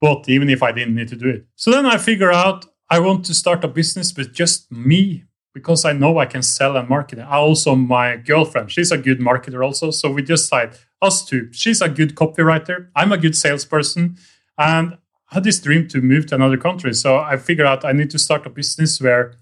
bought, 0.00 0.28
even 0.28 0.50
if 0.50 0.64
I 0.64 0.72
didn't 0.72 0.96
need 0.96 1.08
to 1.08 1.16
do 1.16 1.28
it. 1.28 1.46
So 1.54 1.70
then 1.70 1.86
I 1.86 1.96
figure 1.96 2.32
out 2.32 2.66
I 2.90 3.00
want 3.00 3.24
to 3.26 3.34
start 3.34 3.64
a 3.64 3.68
business 3.68 4.16
with 4.16 4.32
just 4.32 4.72
me 4.72 5.24
because 5.52 5.84
I 5.84 5.92
know 5.92 6.18
I 6.18 6.26
can 6.26 6.42
sell 6.42 6.76
and 6.76 6.88
market. 6.88 7.18
I 7.18 7.36
also 7.36 7.74
my 7.74 8.16
girlfriend, 8.16 8.70
she's 8.70 8.92
a 8.92 8.98
good 8.98 9.18
marketer 9.20 9.64
also. 9.64 9.90
So 9.90 10.10
we 10.10 10.22
just 10.22 10.44
decide 10.44 10.78
us 11.02 11.24
two. 11.24 11.52
She's 11.52 11.82
a 11.82 11.88
good 11.88 12.14
copywriter. 12.14 12.88
I'm 12.94 13.12
a 13.12 13.18
good 13.18 13.36
salesperson, 13.36 14.16
and 14.56 14.98
I 15.30 15.34
had 15.34 15.44
this 15.44 15.60
dream 15.60 15.86
to 15.88 16.00
move 16.00 16.26
to 16.26 16.34
another 16.34 16.56
country. 16.56 16.94
So 16.94 17.18
I 17.18 17.36
figured 17.36 17.66
out 17.66 17.84
I 17.84 17.92
need 17.92 18.10
to 18.10 18.18
start 18.18 18.46
a 18.46 18.50
business 18.50 19.00
where 19.00 19.34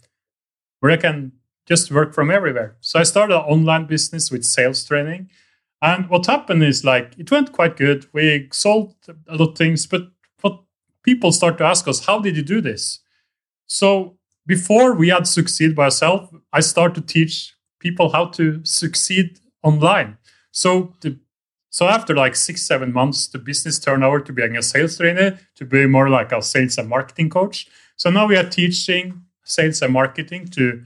where 0.80 0.92
I 0.92 0.96
can 0.96 1.32
just 1.66 1.90
work 1.90 2.14
from 2.14 2.30
everywhere. 2.30 2.76
So 2.80 2.98
I 2.98 3.04
started 3.04 3.34
an 3.34 3.42
online 3.42 3.86
business 3.86 4.30
with 4.30 4.44
sales 4.44 4.84
training. 4.84 5.30
And 5.82 6.08
what 6.08 6.26
happened 6.26 6.62
is 6.62 6.84
like 6.84 7.14
it 7.18 7.30
went 7.30 7.52
quite 7.52 7.76
good. 7.76 8.06
We 8.12 8.48
sold 8.52 8.94
a 9.28 9.36
lot 9.36 9.50
of 9.50 9.58
things, 9.58 9.86
but 9.86 10.02
what 10.40 10.62
people 11.02 11.32
start 11.32 11.58
to 11.58 11.64
ask 11.64 11.86
us, 11.86 12.06
how 12.06 12.18
did 12.18 12.36
you 12.36 12.42
do 12.42 12.60
this? 12.60 13.00
So 13.66 14.16
before 14.46 14.94
we 14.94 15.08
had 15.08 15.26
succeed 15.26 15.74
by 15.74 15.84
ourselves, 15.84 16.32
I 16.52 16.60
started 16.60 17.06
to 17.06 17.12
teach 17.12 17.54
people 17.80 18.12
how 18.12 18.26
to 18.26 18.64
succeed 18.64 19.38
online. 19.62 20.18
So 20.52 20.94
the 21.00 21.18
so 21.70 21.88
after 21.88 22.14
like 22.14 22.34
six, 22.36 22.62
seven 22.62 22.90
months, 22.90 23.26
the 23.26 23.38
business 23.38 23.78
turned 23.78 24.02
over 24.02 24.18
to 24.20 24.32
being 24.32 24.56
a 24.56 24.62
sales 24.62 24.96
trainer, 24.96 25.38
to 25.56 25.64
be 25.66 25.86
more 25.86 26.08
like 26.08 26.32
a 26.32 26.40
sales 26.40 26.78
and 26.78 26.88
marketing 26.88 27.28
coach. 27.28 27.68
So 27.96 28.08
now 28.08 28.26
we 28.26 28.36
are 28.38 28.48
teaching 28.48 29.24
sales 29.44 29.82
and 29.82 29.92
marketing 29.92 30.46
to 30.52 30.82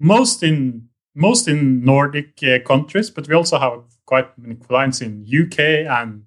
most 0.00 0.42
in 0.42 0.88
most 1.14 1.46
in 1.46 1.84
Nordic 1.84 2.42
uh, 2.42 2.58
countries, 2.66 3.08
but 3.08 3.28
we 3.28 3.34
also 3.34 3.58
have 3.58 3.84
quite 4.04 4.36
many 4.36 4.56
clients 4.56 5.00
in 5.00 5.24
UK 5.24 5.86
and 5.88 6.24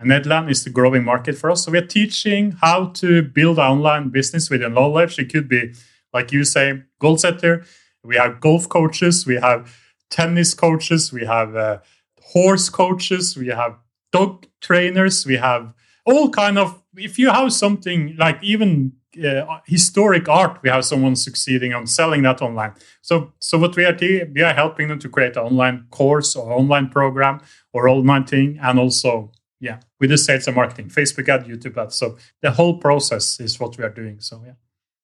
and 0.00 0.50
is 0.50 0.64
the 0.64 0.70
growing 0.70 1.04
market 1.04 1.36
for 1.36 1.50
us. 1.50 1.64
So 1.64 1.72
we're 1.72 1.86
teaching 1.86 2.52
how 2.60 2.86
to 2.94 3.22
build 3.22 3.58
online 3.58 4.10
business 4.10 4.48
with 4.48 4.60
your 4.60 4.70
knowledge. 4.70 5.18
It 5.18 5.32
could 5.32 5.48
be 5.48 5.74
like 6.12 6.32
you 6.32 6.44
say, 6.44 6.82
goal 6.98 7.18
setter. 7.18 7.64
We 8.04 8.16
have 8.16 8.40
golf 8.40 8.68
coaches, 8.68 9.26
we 9.26 9.36
have 9.36 9.76
tennis 10.10 10.54
coaches, 10.54 11.12
we 11.12 11.26
have 11.26 11.54
uh, 11.56 11.78
horse 12.22 12.68
coaches, 12.68 13.36
we 13.36 13.48
have 13.48 13.76
dog 14.12 14.46
trainers, 14.60 15.26
we 15.26 15.36
have 15.36 15.72
all 16.06 16.30
kind 16.30 16.58
of. 16.58 16.82
If 16.96 17.18
you 17.18 17.30
have 17.30 17.52
something 17.52 18.16
like 18.18 18.42
even 18.42 18.92
uh, 19.22 19.58
historic 19.66 20.28
art, 20.28 20.60
we 20.62 20.70
have 20.70 20.84
someone 20.84 21.16
succeeding 21.16 21.74
on 21.74 21.86
selling 21.86 22.22
that 22.22 22.40
online. 22.40 22.72
So, 23.02 23.32
so 23.38 23.58
what 23.58 23.76
we 23.76 23.84
are 23.84 23.92
doing, 23.92 24.32
we 24.34 24.42
are 24.42 24.54
helping 24.54 24.88
them 24.88 24.98
to 25.00 25.08
create 25.08 25.36
an 25.36 25.42
online 25.42 25.86
course 25.90 26.34
or 26.34 26.52
online 26.52 26.88
program 26.88 27.40
or 27.72 27.88
online 27.88 28.24
thing, 28.24 28.58
and 28.62 28.78
also 28.78 29.32
yeah, 29.60 29.80
with 30.00 30.10
the 30.10 30.18
sales 30.18 30.46
and 30.46 30.56
marketing, 30.56 30.88
Facebook 30.88 31.28
ad, 31.28 31.46
YouTube 31.46 31.76
ad. 31.76 31.92
So 31.92 32.16
the 32.42 32.50
whole 32.50 32.78
process 32.78 33.40
is 33.40 33.58
what 33.58 33.76
we 33.76 33.84
are 33.84 33.90
doing. 33.90 34.20
So 34.20 34.42
yeah. 34.44 34.52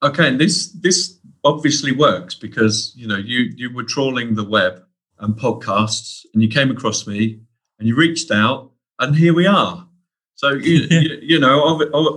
Okay, 0.03 0.29
and 0.29 0.41
this 0.41 0.71
this 0.73 1.19
obviously 1.45 1.93
works 1.93 2.35
because 2.35 2.93
you 2.97 3.07
know 3.07 3.17
you 3.17 3.53
you 3.57 3.73
were 3.73 3.85
trawling 3.85 4.35
the 4.35 4.45
web 4.45 4.83
and 5.19 5.35
podcasts, 5.35 6.25
and 6.33 6.43
you 6.43 6.49
came 6.49 6.71
across 6.71 7.07
me, 7.07 7.41
and 7.79 7.89
you 7.89 7.97
reached 7.97 8.31
out, 8.31 8.71
and 8.99 9.17
here 9.17 9.35
we 9.35 9.47
are. 9.47 9.89
So 10.37 10.51
you, 10.53 10.87
you, 10.91 11.19
you, 11.23 11.39
know, 11.39 11.63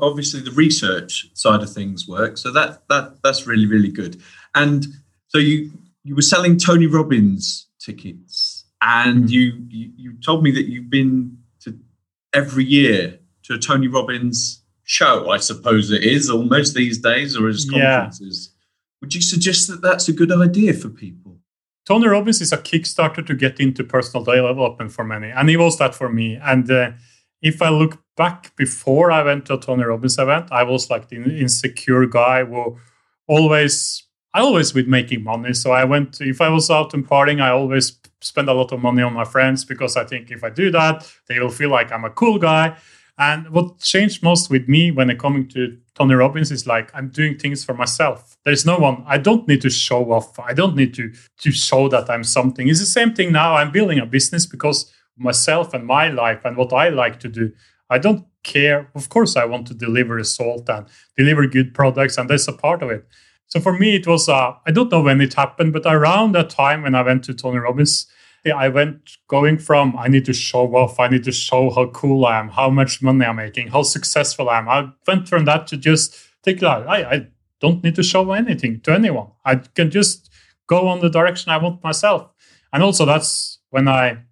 obviously 0.01 0.41
the 0.41 0.51
research 0.51 1.29
side 1.33 1.61
of 1.61 1.71
things 1.71 2.07
works. 2.07 2.41
So 2.41 2.51
that 2.51 2.87
that 2.89 3.21
that's 3.23 3.47
really 3.47 3.67
really 3.67 3.91
good. 3.91 4.21
And 4.53 4.85
so 5.27 5.37
you 5.37 5.71
you 6.03 6.15
were 6.15 6.21
selling 6.21 6.57
Tony 6.57 6.87
Robbins 6.87 7.67
tickets, 7.79 8.65
and 8.81 9.25
mm. 9.25 9.29
you, 9.29 9.65
you 9.69 9.91
you 9.95 10.13
told 10.23 10.43
me 10.43 10.51
that 10.51 10.67
you've 10.67 10.89
been 10.89 11.37
every 12.37 12.65
year 12.65 13.19
to 13.43 13.55
a 13.55 13.57
Tony 13.57 13.87
Robbins 13.87 14.63
show. 14.83 15.29
I 15.29 15.37
suppose 15.37 15.91
it 15.91 16.03
is 16.03 16.29
almost 16.29 16.75
these 16.75 16.99
days, 16.99 17.35
or 17.35 17.47
as 17.47 17.65
conferences. 17.69 18.37
Yeah. 18.49 18.53
Would 19.01 19.15
you 19.15 19.21
suggest 19.21 19.67
that 19.67 19.81
that's 19.81 20.07
a 20.07 20.13
good 20.13 20.31
idea 20.31 20.73
for 20.73 20.89
people? 20.89 21.39
Tony 21.85 22.07
Robbins 22.07 22.41
is 22.41 22.51
a 22.51 22.57
Kickstarter 22.57 23.25
to 23.25 23.33
get 23.33 23.59
into 23.59 23.83
personal 23.83 24.23
development 24.23 24.91
for 24.91 25.03
many, 25.03 25.29
and 25.29 25.49
he 25.49 25.57
was 25.57 25.77
that 25.77 25.95
for 25.95 26.09
me. 26.09 26.37
And 26.41 26.69
uh, 26.69 26.91
if 27.41 27.61
I 27.61 27.69
look 27.69 28.03
back 28.15 28.55
before 28.55 29.11
I 29.11 29.23
went 29.23 29.45
to 29.45 29.53
a 29.55 29.59
Tony 29.59 29.83
Robbins 29.83 30.17
event, 30.17 30.51
I 30.51 30.63
was 30.63 30.89
like 30.89 31.09
the 31.09 31.17
insecure 31.17 32.05
guy 32.05 32.43
who 32.43 32.77
always 33.27 34.06
I 34.33 34.41
always 34.41 34.73
with 34.73 34.87
making 34.87 35.23
money. 35.23 35.53
So 35.53 35.71
I 35.71 35.83
went 35.83 36.21
if 36.21 36.41
I 36.41 36.49
was 36.49 36.69
out 36.69 36.93
and 36.93 37.07
partying, 37.07 37.41
I 37.41 37.49
always 37.49 37.99
spend 38.21 38.49
a 38.49 38.53
lot 38.53 38.71
of 38.71 38.81
money 38.81 39.01
on 39.01 39.13
my 39.13 39.23
friends 39.23 39.65
because 39.65 39.95
I 39.95 40.03
think 40.03 40.31
if 40.31 40.43
I 40.43 40.49
do 40.49 40.71
that, 40.71 41.11
they 41.27 41.39
will 41.39 41.49
feel 41.49 41.69
like 41.69 41.91
I'm 41.91 42.05
a 42.05 42.09
cool 42.09 42.37
guy. 42.37 42.77
And 43.19 43.49
what 43.49 43.79
changed 43.79 44.21
most 44.21 44.49
with 44.51 44.67
me 44.67 44.91
when 44.91 45.09
it 45.09 45.17
coming 45.17 45.47
to 45.49 45.75
Tony 45.95 46.13
Robbins 46.13 46.51
is 46.51 46.67
like 46.67 46.91
I'm 46.93 47.09
doing 47.09 47.37
things 47.37 47.63
for 47.63 47.73
myself. 47.73 48.37
There's 48.45 48.65
no 48.65 48.77
one. 48.77 49.03
I 49.07 49.17
don't 49.17 49.47
need 49.47 49.61
to 49.61 49.71
show 49.71 50.11
off. 50.11 50.37
I 50.39 50.53
don't 50.53 50.75
need 50.75 50.93
to 50.95 51.11
to 51.39 51.51
show 51.51 51.89
that 51.89 52.09
I'm 52.09 52.23
something. 52.23 52.67
It's 52.67 52.79
the 52.79 52.85
same 52.85 53.13
thing 53.13 53.31
now. 53.31 53.55
I'm 53.55 53.71
building 53.71 53.99
a 53.99 54.05
business 54.05 54.45
because 54.45 54.93
myself 55.17 55.73
and 55.73 55.85
my 55.85 56.09
life 56.09 56.45
and 56.45 56.55
what 56.55 56.73
I 56.73 56.89
like 56.89 57.19
to 57.21 57.27
do. 57.27 57.51
I 57.89 57.97
don't 57.97 58.25
care. 58.43 58.91
Of 58.93 59.09
course, 59.09 59.35
I 59.35 59.45
want 59.45 59.65
to 59.67 59.73
deliver 59.73 60.15
result 60.15 60.69
and 60.69 60.85
deliver 61.17 61.47
good 61.47 61.73
products, 61.73 62.17
and 62.17 62.29
that's 62.29 62.47
a 62.47 62.53
part 62.53 62.83
of 62.83 62.91
it. 62.91 63.07
So 63.47 63.59
for 63.59 63.73
me, 63.73 63.95
it 63.95 64.07
was 64.07 64.27
uh, 64.27 64.53
I 64.65 64.71
don't 64.71 64.91
know 64.91 65.01
when 65.01 65.21
it 65.21 65.33
happened, 65.33 65.73
but 65.73 65.85
around 65.85 66.33
that 66.33 66.49
time 66.49 66.83
when 66.83 66.95
I 66.95 67.01
went 67.01 67.23
to 67.25 67.33
Tony 67.33 67.59
Robbins, 67.59 68.07
I 68.45 68.69
went 68.69 69.17
going 69.27 69.57
from 69.57 69.95
I 69.97 70.07
need 70.07 70.25
to 70.25 70.33
show 70.33 70.73
off, 70.75 70.99
I 70.99 71.07
need 71.07 71.23
to 71.25 71.31
show 71.31 71.69
how 71.69 71.87
cool 71.87 72.25
I 72.25 72.39
am, 72.39 72.49
how 72.49 72.69
much 72.69 73.01
money 73.01 73.25
I'm 73.25 73.37
making, 73.37 73.69
how 73.69 73.83
successful 73.83 74.49
I 74.49 74.59
am. 74.59 74.69
I 74.69 74.89
went 75.07 75.27
from 75.27 75.45
that 75.45 75.67
to 75.67 75.77
just 75.77 76.15
take 76.43 76.59
that. 76.59 76.87
I, 76.87 77.11
I 77.11 77.27
don't 77.59 77.83
need 77.83 77.95
to 77.95 78.03
show 78.03 78.31
anything 78.31 78.81
to 78.81 78.93
anyone. 78.93 79.31
I 79.43 79.55
can 79.55 79.91
just 79.91 80.29
go 80.67 80.87
on 80.87 80.99
the 80.99 81.09
direction 81.09 81.51
I 81.51 81.57
want 81.57 81.83
myself. 81.83 82.29
And 82.71 82.83
also 82.83 83.05
that's 83.05 83.59
when 83.69 83.87
I 83.87 84.23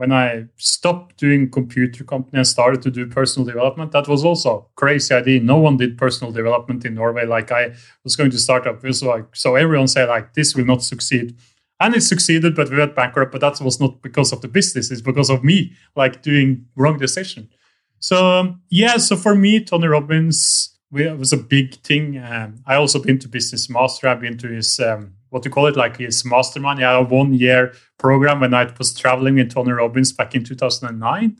when 0.00 0.12
I 0.12 0.46
stopped 0.56 1.18
doing 1.18 1.50
computer 1.50 2.04
company 2.04 2.38
and 2.38 2.46
started 2.46 2.80
to 2.84 2.90
do 2.90 3.06
personal 3.06 3.46
development, 3.46 3.92
that 3.92 4.08
was 4.08 4.24
also 4.24 4.70
crazy 4.74 5.14
idea. 5.14 5.40
No 5.40 5.58
one 5.58 5.76
did 5.76 5.98
personal 5.98 6.32
development 6.32 6.86
in 6.86 6.94
Norway. 6.94 7.26
Like 7.26 7.52
I 7.52 7.74
was 8.02 8.16
going 8.16 8.30
to 8.30 8.38
start 8.38 8.66
up. 8.66 8.76
It 8.76 8.86
was 8.86 9.02
like 9.02 9.36
so 9.36 9.56
everyone 9.56 9.88
said 9.88 10.08
like 10.08 10.32
this 10.32 10.56
will 10.56 10.64
not 10.64 10.82
succeed. 10.82 11.36
And 11.80 11.94
it 11.94 12.00
succeeded, 12.00 12.56
but 12.56 12.70
we 12.70 12.78
went 12.78 12.96
bankrupt. 12.96 13.30
But 13.30 13.42
that 13.42 13.60
was 13.60 13.78
not 13.78 14.00
because 14.00 14.32
of 14.32 14.40
the 14.40 14.48
business, 14.48 14.90
it's 14.90 15.02
because 15.02 15.28
of 15.28 15.44
me, 15.44 15.74
like 15.94 16.22
doing 16.22 16.64
wrong 16.76 16.96
decision. 16.96 17.50
So 17.98 18.26
um, 18.26 18.62
yeah, 18.70 18.96
so 18.96 19.16
for 19.16 19.34
me, 19.34 19.62
Tony 19.62 19.86
Robbins 19.86 20.78
it 20.94 21.18
was 21.18 21.34
a 21.34 21.36
big 21.36 21.74
thing. 21.82 22.16
Um, 22.16 22.62
I 22.66 22.76
also 22.76 23.02
been 23.02 23.18
to 23.18 23.28
Business 23.28 23.68
Master. 23.68 24.08
I've 24.08 24.22
been 24.22 24.38
to 24.38 24.48
his 24.48 24.80
um, 24.80 25.12
what 25.30 25.44
you 25.44 25.50
call 25.50 25.66
it, 25.66 25.76
like 25.76 25.96
his 25.96 26.24
mastermind. 26.24 26.80
Yeah, 26.80 26.98
a 26.98 27.02
one 27.02 27.32
year 27.32 27.72
program 27.98 28.40
when 28.40 28.52
I 28.52 28.70
was 28.76 28.92
traveling 28.94 29.36
with 29.36 29.52
Tony 29.52 29.72
Robbins 29.72 30.12
back 30.12 30.34
in 30.34 30.44
2009, 30.44 31.36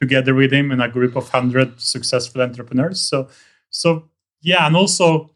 together 0.00 0.34
with 0.34 0.52
him 0.52 0.70
and 0.70 0.82
a 0.82 0.88
group 0.88 1.16
of 1.16 1.30
hundred 1.30 1.80
successful 1.80 2.42
entrepreneurs. 2.42 3.00
So, 3.00 3.28
so 3.70 4.08
yeah, 4.40 4.66
and 4.66 4.76
also 4.76 5.30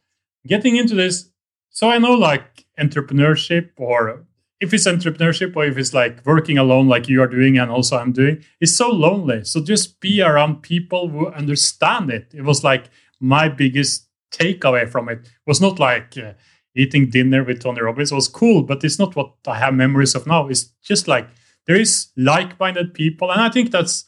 getting 0.46 0.76
into 0.76 0.94
this. 0.94 1.30
So 1.70 1.90
I 1.90 1.98
know 1.98 2.12
like 2.12 2.66
entrepreneurship, 2.78 3.70
or 3.76 4.26
if 4.60 4.72
it's 4.72 4.86
entrepreneurship, 4.86 5.56
or 5.56 5.64
if 5.64 5.76
it's 5.76 5.94
like 5.94 6.24
working 6.24 6.58
alone, 6.58 6.86
like 6.88 7.08
you 7.08 7.20
are 7.22 7.26
doing, 7.26 7.58
and 7.58 7.70
also 7.70 7.98
I'm 7.98 8.12
doing, 8.12 8.44
it's 8.60 8.76
so 8.76 8.90
lonely. 8.90 9.44
So 9.44 9.62
just 9.62 10.00
be 10.00 10.20
around 10.22 10.62
people 10.62 11.08
who 11.08 11.28
understand 11.28 12.10
it. 12.10 12.32
It 12.34 12.42
was 12.42 12.62
like 12.62 12.90
my 13.18 13.48
biggest 13.48 14.08
takeaway 14.32 14.88
from 14.88 15.08
it 15.08 15.28
was 15.46 15.60
not 15.60 15.78
like. 15.78 16.16
Uh, 16.18 16.34
eating 16.74 17.10
dinner 17.10 17.44
with 17.44 17.60
Tony 17.60 17.80
Robbins 17.80 18.12
was 18.12 18.28
cool, 18.28 18.62
but 18.62 18.82
it's 18.84 18.98
not 18.98 19.14
what 19.16 19.32
I 19.46 19.58
have 19.58 19.74
memories 19.74 20.14
of 20.14 20.26
now. 20.26 20.48
It's 20.48 20.64
just 20.82 21.08
like 21.08 21.28
there 21.66 21.80
is 21.80 22.08
like-minded 22.16 22.94
people, 22.94 23.30
and 23.30 23.40
I 23.40 23.48
think 23.48 23.70
that's 23.70 24.04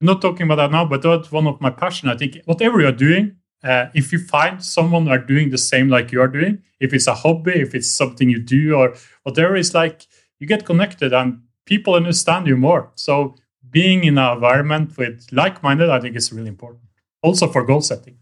I'm 0.00 0.06
not 0.06 0.22
talking 0.22 0.44
about 0.44 0.56
that 0.56 0.70
now, 0.70 0.84
but 0.84 1.02
that's 1.02 1.32
one 1.32 1.46
of 1.46 1.60
my 1.60 1.70
passion. 1.70 2.08
I 2.08 2.16
think 2.16 2.38
whatever 2.44 2.80
you're 2.80 2.92
doing, 2.92 3.36
uh, 3.64 3.86
if 3.94 4.12
you 4.12 4.18
find 4.18 4.62
someone 4.62 5.08
are 5.08 5.18
doing 5.18 5.50
the 5.50 5.58
same 5.58 5.88
like 5.88 6.12
you 6.12 6.20
are 6.20 6.28
doing, 6.28 6.62
if 6.78 6.92
it's 6.94 7.08
a 7.08 7.14
hobby, 7.14 7.52
if 7.52 7.74
it's 7.74 7.88
something 7.88 8.30
you 8.30 8.38
do, 8.38 8.74
or 8.74 8.94
whatever, 9.24 9.56
it's 9.56 9.74
like 9.74 10.06
you 10.38 10.46
get 10.46 10.64
connected 10.64 11.12
and 11.12 11.42
people 11.66 11.94
understand 11.94 12.46
you 12.46 12.56
more. 12.56 12.92
So 12.94 13.34
being 13.68 14.04
in 14.04 14.18
an 14.18 14.34
environment 14.34 14.96
with 14.96 15.26
like-minded, 15.32 15.90
I 15.90 16.00
think 16.00 16.14
is 16.14 16.32
really 16.32 16.48
important. 16.48 16.84
Also 17.22 17.48
for 17.48 17.64
goal 17.64 17.80
setting. 17.80 18.17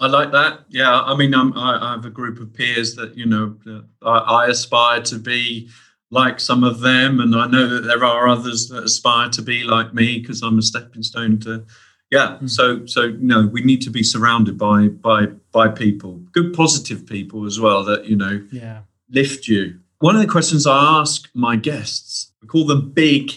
I 0.00 0.06
like 0.06 0.32
that. 0.32 0.60
Yeah, 0.68 1.00
I 1.00 1.16
mean, 1.16 1.34
I'm, 1.34 1.56
I, 1.56 1.78
I 1.80 1.92
have 1.92 2.04
a 2.04 2.10
group 2.10 2.40
of 2.40 2.52
peers 2.52 2.94
that 2.96 3.16
you 3.16 3.26
know 3.26 3.56
I, 4.02 4.18
I, 4.18 4.46
aspire 4.46 5.02
to 5.02 5.18
be 5.18 5.70
like 6.10 6.40
some 6.40 6.64
of 6.64 6.80
them, 6.80 7.20
and 7.20 7.34
I 7.34 7.46
know 7.46 7.66
that 7.68 7.82
there 7.82 8.04
are 8.04 8.28
others 8.28 8.68
that 8.68 8.84
aspire 8.84 9.30
to 9.30 9.42
be 9.42 9.64
like 9.64 9.94
me 9.94 10.18
because 10.18 10.42
I'm 10.42 10.58
a 10.58 10.62
stepping 10.62 11.02
stone 11.02 11.38
to. 11.40 11.64
Yeah, 12.10 12.38
mm. 12.40 12.50
so 12.50 12.86
so 12.86 13.02
you 13.02 13.18
know 13.18 13.46
we 13.46 13.62
need 13.62 13.82
to 13.82 13.90
be 13.90 14.02
surrounded 14.02 14.58
by 14.58 14.88
by 14.88 15.26
by 15.52 15.68
people, 15.68 16.20
good 16.32 16.54
positive 16.54 17.06
people 17.06 17.46
as 17.46 17.60
well 17.60 17.84
that 17.84 18.06
you 18.06 18.16
know 18.16 18.44
yeah. 18.50 18.80
lift 19.10 19.48
you. 19.48 19.80
One 20.00 20.16
of 20.16 20.22
the 20.22 20.28
questions 20.28 20.66
I 20.66 21.00
ask 21.00 21.30
my 21.34 21.56
guests, 21.56 22.32
we 22.42 22.48
call 22.48 22.66
them 22.66 22.90
big, 22.90 23.32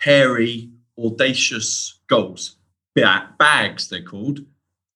hairy, 0.00 0.70
audacious 0.98 2.00
goals. 2.08 2.56
BHAGs, 2.96 3.88
they're 3.88 4.02
called 4.02 4.40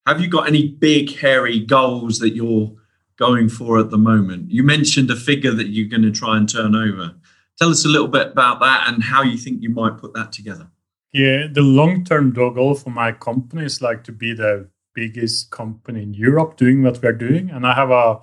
have 0.07 0.21
you 0.21 0.29
got 0.29 0.49
any 0.49 0.69
big, 0.69 1.17
hairy 1.17 1.61
goals 1.61 2.19
that 2.19 2.35
you're 2.35 2.73
going 3.17 3.49
for 3.49 3.79
at 3.79 3.91
the 3.91 3.99
moment? 3.99 4.51
You 4.51 4.63
mentioned 4.63 5.11
a 5.11 5.17
figure 5.17 5.53
that 5.53 5.69
you're 5.69 5.89
going 5.89 6.03
to 6.03 6.11
try 6.11 6.37
and 6.37 6.49
turn 6.49 6.75
over. 6.75 7.15
Tell 7.59 7.71
us 7.71 7.85
a 7.85 7.89
little 7.89 8.09
bit 8.09 8.29
about 8.29 8.61
that 8.61 8.89
and 8.89 9.05
how 9.05 9.23
you 9.23 9.37
think 9.37 9.63
you 9.63 9.71
might 9.71 9.99
put 9.99 10.15
that 10.15 10.33
together. 10.33 10.69
Yeah, 11.13 11.47
the 11.53 11.63
long 11.63 12.05
term 12.05 12.33
goal 12.33 12.75
for 12.75 12.91
my 12.91 13.13
company 13.13 13.65
is 13.65 13.83
like 13.83 14.03
to 14.05 14.13
be 14.13 14.33
the 14.33 14.69
biggest 14.95 15.51
company 15.51 16.03
in 16.03 16.15
Europe 16.15 16.57
doing 16.57 16.83
what 16.83 17.03
we're 17.03 17.13
doing. 17.13 17.51
And 17.51 17.67
I 17.67 17.75
have 17.75 17.91
a 17.91 18.21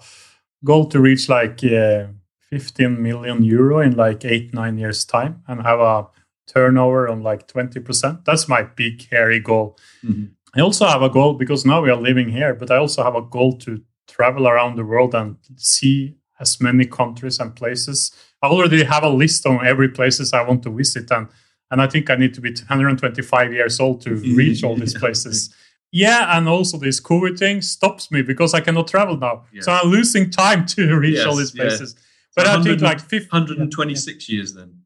goal 0.65 0.87
to 0.89 0.99
reach 0.99 1.29
like 1.29 1.63
uh, 1.63 2.07
15 2.49 3.01
million 3.01 3.43
euro 3.43 3.79
in 3.79 3.95
like 3.95 4.25
eight, 4.25 4.53
nine 4.53 4.77
years' 4.77 5.05
time 5.05 5.43
and 5.47 5.61
have 5.61 5.79
a 5.79 6.07
turnover 6.47 7.07
on 7.07 7.21
like 7.21 7.47
20%. 7.47 8.25
That's 8.25 8.47
my 8.47 8.63
big, 8.63 9.07
hairy 9.09 9.39
goal. 9.39 9.77
Mm-hmm. 10.03 10.33
I 10.55 10.61
also 10.61 10.85
have 10.87 11.01
a 11.01 11.09
goal 11.09 11.33
because 11.33 11.65
now 11.65 11.81
we 11.81 11.89
are 11.89 12.01
living 12.01 12.29
here, 12.29 12.53
but 12.53 12.71
I 12.71 12.77
also 12.77 13.03
have 13.03 13.15
a 13.15 13.21
goal 13.21 13.57
to 13.59 13.81
travel 14.07 14.47
around 14.47 14.75
the 14.75 14.85
world 14.85 15.13
and 15.13 15.37
see 15.55 16.15
as 16.39 16.59
many 16.59 16.85
countries 16.85 17.39
and 17.39 17.55
places. 17.55 18.11
I 18.41 18.47
already 18.47 18.83
have 18.83 19.03
a 19.03 19.09
list 19.09 19.45
on 19.45 19.65
every 19.65 19.89
places 19.89 20.33
I 20.33 20.43
want 20.43 20.63
to 20.63 20.71
visit, 20.71 21.11
and 21.11 21.27
and 21.71 21.81
I 21.81 21.87
think 21.87 22.09
I 22.09 22.15
need 22.15 22.33
to 22.33 22.41
be 22.41 22.49
125 22.49 23.53
years 23.53 23.79
old 23.79 24.01
to 24.01 24.15
reach 24.35 24.63
all 24.63 24.75
these 24.75 24.97
places. 24.97 25.53
Yeah, 25.91 26.37
and 26.37 26.47
also 26.47 26.77
this 26.77 26.99
COVID 27.01 27.37
thing 27.37 27.61
stops 27.61 28.11
me 28.11 28.21
because 28.21 28.53
I 28.53 28.61
cannot 28.61 28.87
travel 28.87 29.17
now, 29.17 29.45
yes. 29.51 29.65
so 29.65 29.71
I'm 29.71 29.89
losing 29.89 30.29
time 30.29 30.65
to 30.67 30.95
reach 30.99 31.15
yes, 31.15 31.25
all 31.25 31.35
these 31.35 31.51
places. 31.51 31.95
Yeah. 31.97 32.03
But 32.35 32.47
I 32.47 32.63
think 32.63 32.81
like 32.81 32.99
50, 32.99 33.27
126 33.29 34.29
yeah. 34.29 34.35
years 34.35 34.53
then. 34.53 34.81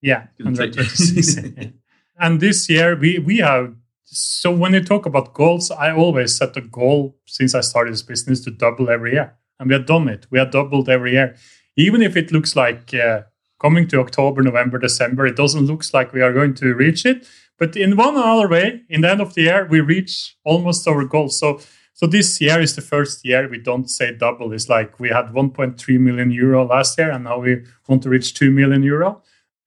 Yeah, 0.00 0.26
126. 0.38 1.74
and 2.18 2.40
this 2.40 2.68
year 2.70 2.96
we 2.96 3.18
we 3.18 3.38
have 3.38 3.74
so 4.12 4.50
when 4.50 4.74
you 4.74 4.82
talk 4.82 5.06
about 5.06 5.34
goals, 5.34 5.70
I 5.70 5.92
always 5.92 6.36
set 6.36 6.56
a 6.56 6.60
goal 6.60 7.16
since 7.26 7.54
I 7.54 7.60
started 7.60 7.92
this 7.92 8.02
business 8.02 8.40
to 8.40 8.50
double 8.50 8.90
every 8.90 9.12
year. 9.12 9.36
and 9.58 9.68
we 9.68 9.74
have 9.74 9.86
done 9.86 10.08
it. 10.08 10.26
We 10.30 10.38
have 10.38 10.50
doubled 10.50 10.88
every 10.88 11.12
year, 11.12 11.36
even 11.76 12.02
if 12.02 12.16
it 12.16 12.32
looks 12.32 12.56
like 12.56 12.94
uh, 12.94 13.22
coming 13.60 13.86
to 13.88 14.00
October, 14.00 14.42
November, 14.42 14.78
December, 14.78 15.26
it 15.26 15.36
doesn't 15.36 15.66
look 15.66 15.84
like 15.92 16.12
we 16.12 16.22
are 16.22 16.32
going 16.32 16.54
to 16.54 16.74
reach 16.74 17.04
it. 17.04 17.28
But 17.58 17.76
in 17.76 17.96
one 17.96 18.16
other 18.16 18.48
way, 18.48 18.82
in 18.88 19.02
the 19.02 19.10
end 19.10 19.20
of 19.20 19.34
the 19.34 19.42
year, 19.42 19.66
we 19.66 19.80
reach 19.80 20.36
almost 20.44 20.88
our 20.88 21.04
goal. 21.04 21.28
So, 21.28 21.60
so 21.92 22.06
this 22.06 22.40
year 22.40 22.58
is 22.60 22.74
the 22.74 22.80
first 22.80 23.24
year 23.24 23.48
we 23.48 23.58
don't 23.58 23.88
say 23.90 24.16
double. 24.16 24.52
It's 24.52 24.70
like 24.70 24.98
we 24.98 25.10
had 25.10 25.26
1.3 25.26 26.00
million 26.00 26.30
euro 26.30 26.64
last 26.64 26.98
year, 26.98 27.10
and 27.10 27.24
now 27.24 27.38
we 27.38 27.64
want 27.86 28.02
to 28.04 28.08
reach 28.08 28.32
2 28.32 28.50
million 28.50 28.82
euro. 28.82 29.22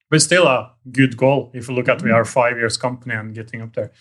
But 0.10 0.22
still 0.22 0.48
a 0.48 0.74
good 0.92 1.16
goal 1.18 1.52
if 1.54 1.70
you 1.70 1.76
look 1.76 1.88
at 1.88 2.02
we 2.02 2.12
are 2.12 2.26
five 2.26 2.58
years 2.58 2.78
company 2.78 3.16
and 3.16 3.34
getting 3.34 3.62
up 3.62 3.74
there. 3.74 3.92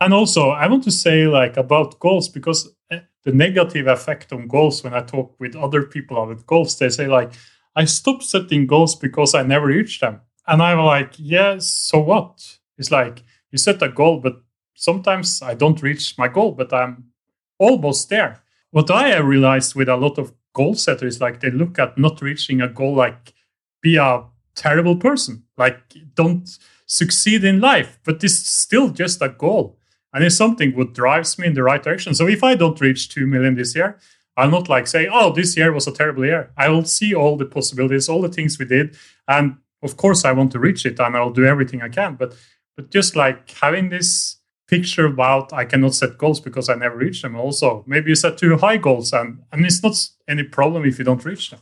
And 0.00 0.14
also, 0.14 0.50
I 0.50 0.68
want 0.68 0.84
to 0.84 0.90
say 0.90 1.26
like 1.26 1.56
about 1.56 1.98
goals 1.98 2.28
because 2.28 2.70
eh, 2.90 3.00
the 3.24 3.32
negative 3.32 3.86
effect 3.88 4.32
on 4.32 4.46
goals 4.46 4.84
when 4.84 4.94
I 4.94 5.02
talk 5.02 5.34
with 5.40 5.56
other 5.56 5.82
people 5.82 6.22
about 6.22 6.46
goals, 6.46 6.78
they 6.78 6.88
say 6.88 7.06
like, 7.08 7.32
I 7.74 7.84
stopped 7.84 8.24
setting 8.24 8.66
goals 8.66 8.94
because 8.94 9.34
I 9.34 9.42
never 9.42 9.66
reached 9.66 10.00
them. 10.00 10.20
And 10.46 10.62
I'm 10.62 10.78
like, 10.78 11.14
yeah, 11.18 11.56
so 11.58 12.00
what? 12.00 12.58
It's 12.76 12.90
like 12.90 13.22
you 13.50 13.58
set 13.58 13.82
a 13.82 13.88
goal, 13.88 14.20
but 14.20 14.40
sometimes 14.74 15.42
I 15.42 15.54
don't 15.54 15.82
reach 15.82 16.16
my 16.16 16.28
goal, 16.28 16.52
but 16.52 16.72
I'm 16.72 17.10
almost 17.58 18.08
there. 18.08 18.42
What 18.70 18.90
I 18.90 19.16
realized 19.18 19.74
with 19.74 19.88
a 19.88 19.96
lot 19.96 20.18
of 20.18 20.32
goal 20.52 20.74
setters, 20.74 21.20
like 21.20 21.40
they 21.40 21.50
look 21.50 21.78
at 21.78 21.98
not 21.98 22.22
reaching 22.22 22.60
a 22.60 22.68
goal 22.68 22.94
like 22.94 23.34
be 23.80 23.96
a 23.96 24.24
terrible 24.54 24.96
person, 24.96 25.44
like 25.56 25.80
don't 26.14 26.48
succeed 26.86 27.44
in 27.44 27.60
life, 27.60 27.98
but 28.04 28.22
it's 28.22 28.34
still 28.34 28.90
just 28.90 29.20
a 29.22 29.28
goal. 29.28 29.78
And 30.12 30.24
it's 30.24 30.36
something 30.36 30.74
what 30.74 30.94
drives 30.94 31.38
me 31.38 31.46
in 31.46 31.54
the 31.54 31.62
right 31.62 31.82
direction. 31.82 32.14
So 32.14 32.26
if 32.28 32.42
I 32.42 32.54
don't 32.54 32.80
reach 32.80 33.08
2 33.10 33.26
million 33.26 33.54
this 33.54 33.74
year, 33.74 33.98
I'll 34.36 34.50
not 34.50 34.68
like 34.68 34.86
say, 34.86 35.08
oh, 35.12 35.32
this 35.32 35.56
year 35.56 35.72
was 35.72 35.86
a 35.86 35.92
terrible 35.92 36.24
year. 36.24 36.50
I 36.56 36.68
will 36.68 36.84
see 36.84 37.14
all 37.14 37.36
the 37.36 37.44
possibilities, 37.44 38.08
all 38.08 38.22
the 38.22 38.28
things 38.28 38.58
we 38.58 38.64
did. 38.64 38.96
And 39.26 39.56
of 39.82 39.96
course 39.96 40.24
I 40.24 40.32
want 40.32 40.52
to 40.52 40.58
reach 40.58 40.86
it 40.86 40.98
and 40.98 41.16
I'll 41.16 41.30
do 41.30 41.44
everything 41.44 41.82
I 41.82 41.88
can. 41.88 42.14
But 42.14 42.34
but 42.76 42.90
just 42.92 43.16
like 43.16 43.50
having 43.50 43.88
this 43.88 44.36
picture 44.68 45.06
about 45.06 45.52
I 45.52 45.64
cannot 45.64 45.94
set 45.94 46.16
goals 46.16 46.38
because 46.38 46.68
I 46.68 46.74
never 46.76 46.96
reach 46.96 47.22
them. 47.22 47.34
Also, 47.34 47.82
maybe 47.88 48.10
you 48.10 48.14
set 48.14 48.38
too 48.38 48.56
high 48.56 48.76
goals, 48.76 49.12
and 49.12 49.42
and 49.50 49.66
it's 49.66 49.82
not 49.82 49.96
any 50.28 50.44
problem 50.44 50.84
if 50.84 50.98
you 50.98 51.04
don't 51.04 51.24
reach 51.24 51.50
them. 51.50 51.60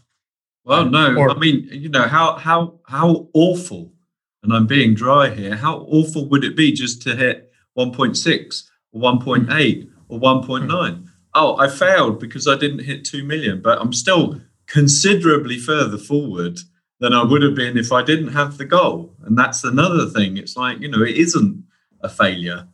Well, 0.65 0.91
no, 0.91 1.17
or, 1.17 1.31
I 1.31 1.39
mean, 1.39 1.69
you 1.71 1.89
know 1.89 2.03
how 2.03 2.37
how 2.37 2.81
how 2.87 3.29
awful, 3.33 3.95
and 4.43 4.53
I'm 4.53 4.67
being 4.67 4.95
dry 4.95 5.31
here. 5.31 5.57
How 5.57 5.79
awful 5.89 6.29
would 6.29 6.45
it 6.45 6.55
be 6.55 6.73
just 6.73 7.01
to 7.03 7.17
hit 7.17 7.46
1.6 7.77 8.63
or 8.93 9.01
1.8 9.01 9.91
or 10.09 10.21
1.9? 10.21 10.69
Mm. 10.69 11.07
Oh, 11.35 11.57
I 11.59 11.69
failed 11.69 12.19
because 12.19 12.49
I 12.49 12.57
didn't 12.57 12.85
hit 12.85 13.05
two 13.05 13.25
million, 13.25 13.61
but 13.61 13.79
I'm 13.81 13.93
still 13.93 14.41
considerably 14.67 15.59
further 15.59 15.99
forward 15.99 16.59
than 17.01 17.13
I 17.13 17.23
would 17.23 17.43
have 17.43 17.55
been 17.55 17.77
if 17.77 17.93
I 17.93 18.03
didn't 18.03 18.33
have 18.33 18.57
the 18.57 18.65
goal. 18.65 19.15
And 19.25 19.37
that's 19.37 19.63
another 19.65 20.07
thing. 20.07 20.37
It's 20.39 20.57
like, 20.57 20.81
you 20.81 20.89
know, 20.89 21.03
it 21.03 21.17
isn't 21.17 21.65
a 22.01 22.09
failure. 22.09 22.67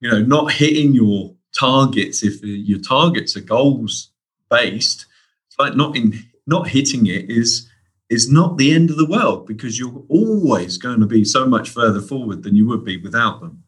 You 0.00 0.10
know, 0.10 0.22
not 0.22 0.52
hitting 0.52 0.92
your 0.92 1.34
targets 1.56 2.22
if 2.22 2.42
your 2.42 2.80
targets 2.80 3.36
are 3.36 3.40
goals 3.40 4.10
based, 4.50 5.06
it's 5.46 5.58
like 5.58 5.76
not 5.76 5.96
in 5.96 6.24
not 6.46 6.68
hitting 6.68 7.06
it 7.06 7.30
is 7.30 7.70
is 8.10 8.30
not 8.30 8.58
the 8.58 8.72
end 8.72 8.90
of 8.90 8.96
the 8.96 9.06
world 9.06 9.46
because 9.46 9.78
you're 9.78 10.04
always 10.08 10.76
going 10.76 11.00
to 11.00 11.06
be 11.06 11.24
so 11.24 11.46
much 11.46 11.70
further 11.70 12.00
forward 12.00 12.42
than 12.42 12.54
you 12.54 12.66
would 12.66 12.84
be 12.84 12.96
without 12.98 13.40
them. 13.40 13.63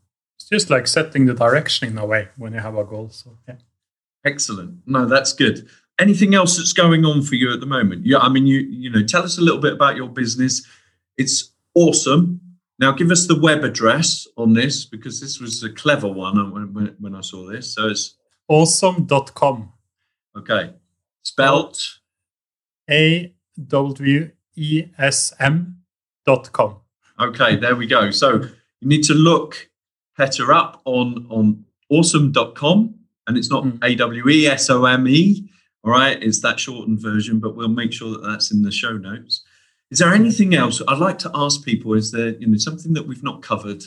It's 0.51 0.51
just 0.51 0.71
like 0.71 0.87
setting 0.87 1.27
the 1.27 1.35
direction 1.35 1.89
in 1.89 1.99
a 1.99 2.07
way 2.07 2.29
when 2.37 2.53
you 2.53 2.61
have 2.61 2.77
a 2.77 2.85
goal. 2.85 3.11
So 3.11 3.37
yeah. 3.49 3.57
Excellent. 4.25 4.83
No, 4.87 5.07
that's 5.07 5.33
good 5.33 5.69
anything 5.99 6.35
else 6.35 6.57
that's 6.57 6.73
going 6.73 7.05
on 7.05 7.23
for 7.23 7.35
you 7.35 7.53
at 7.53 7.61
the 7.61 7.67
moment? 7.67 8.07
Yeah, 8.07 8.19
I 8.19 8.29
mean, 8.29 8.47
you 8.47 8.59
you 8.59 8.91
know, 8.91 9.03
tell 9.03 9.23
us 9.23 9.39
a 9.39 9.41
little 9.41 9.61
bit 9.61 9.73
about 9.73 9.97
your 9.97 10.09
business. 10.09 10.67
It's 11.17 11.53
awesome. 11.75 12.41
Now, 12.79 12.93
give 12.93 13.11
us 13.11 13.27
the 13.27 13.39
web 13.39 13.65
address 13.65 14.27
on 14.37 14.53
this 14.53 14.85
because 14.85 15.21
this 15.21 15.41
was 15.41 15.63
a 15.63 15.71
clever 15.71 16.09
one 16.09 16.73
when, 16.75 16.95
when 17.01 17.15
I 17.15 17.23
saw 17.23 17.47
this. 17.47 17.73
So 17.73 17.89
it's 17.89 18.15
awesm.com. 18.51 19.73
Okay. 20.37 20.75
Spelt 21.23 21.99
A 22.91 23.35
W 23.67 24.31
E 24.57 24.85
S 24.99 25.33
M 25.41 25.79
dot 26.27 26.53
com. 26.53 26.81
Okay, 27.19 27.57
there 27.57 27.75
we 27.75 27.87
go. 27.87 28.11
So 28.11 28.43
you 28.81 28.89
need 28.89 29.05
to 29.05 29.15
look 29.15 29.71
Petter 30.17 30.53
up 30.53 30.81
on 30.85 31.27
on 31.31 31.65
awesm.com 31.93 32.95
and 33.27 33.39
it's 33.39 33.51
not 33.51 33.65
mm. 33.65 33.79
A 33.83 33.95
W 33.95 34.29
E 34.29 34.47
S 34.47 34.71
O 34.71 34.85
M 34.85 35.07
E 35.07 35.49
all 35.87 35.93
right, 35.93 36.21
it's 36.21 36.41
that 36.41 36.59
shortened 36.59 37.01
version, 37.01 37.39
but 37.39 37.55
we'll 37.55 37.69
make 37.69 37.93
sure 37.93 38.11
that 38.11 38.29
that's 38.29 38.51
in 38.51 38.63
the 38.63 38.73
show 38.73 38.95
notes. 38.95 39.45
Is 39.89 40.01
there 40.01 40.13
anything 40.13 40.53
else 40.53 40.83
I'd 40.89 40.99
like 40.99 41.21
to 41.21 41.31
ask 41.33 41.65
people? 41.65 41.95
Is 41.95 42.11
there 42.11 42.31
you 42.31 42.49
know 42.49 42.59
something 42.59 42.93
that 42.95 43.07
we've 43.07 43.23
not 43.23 43.41
covered? 43.41 43.85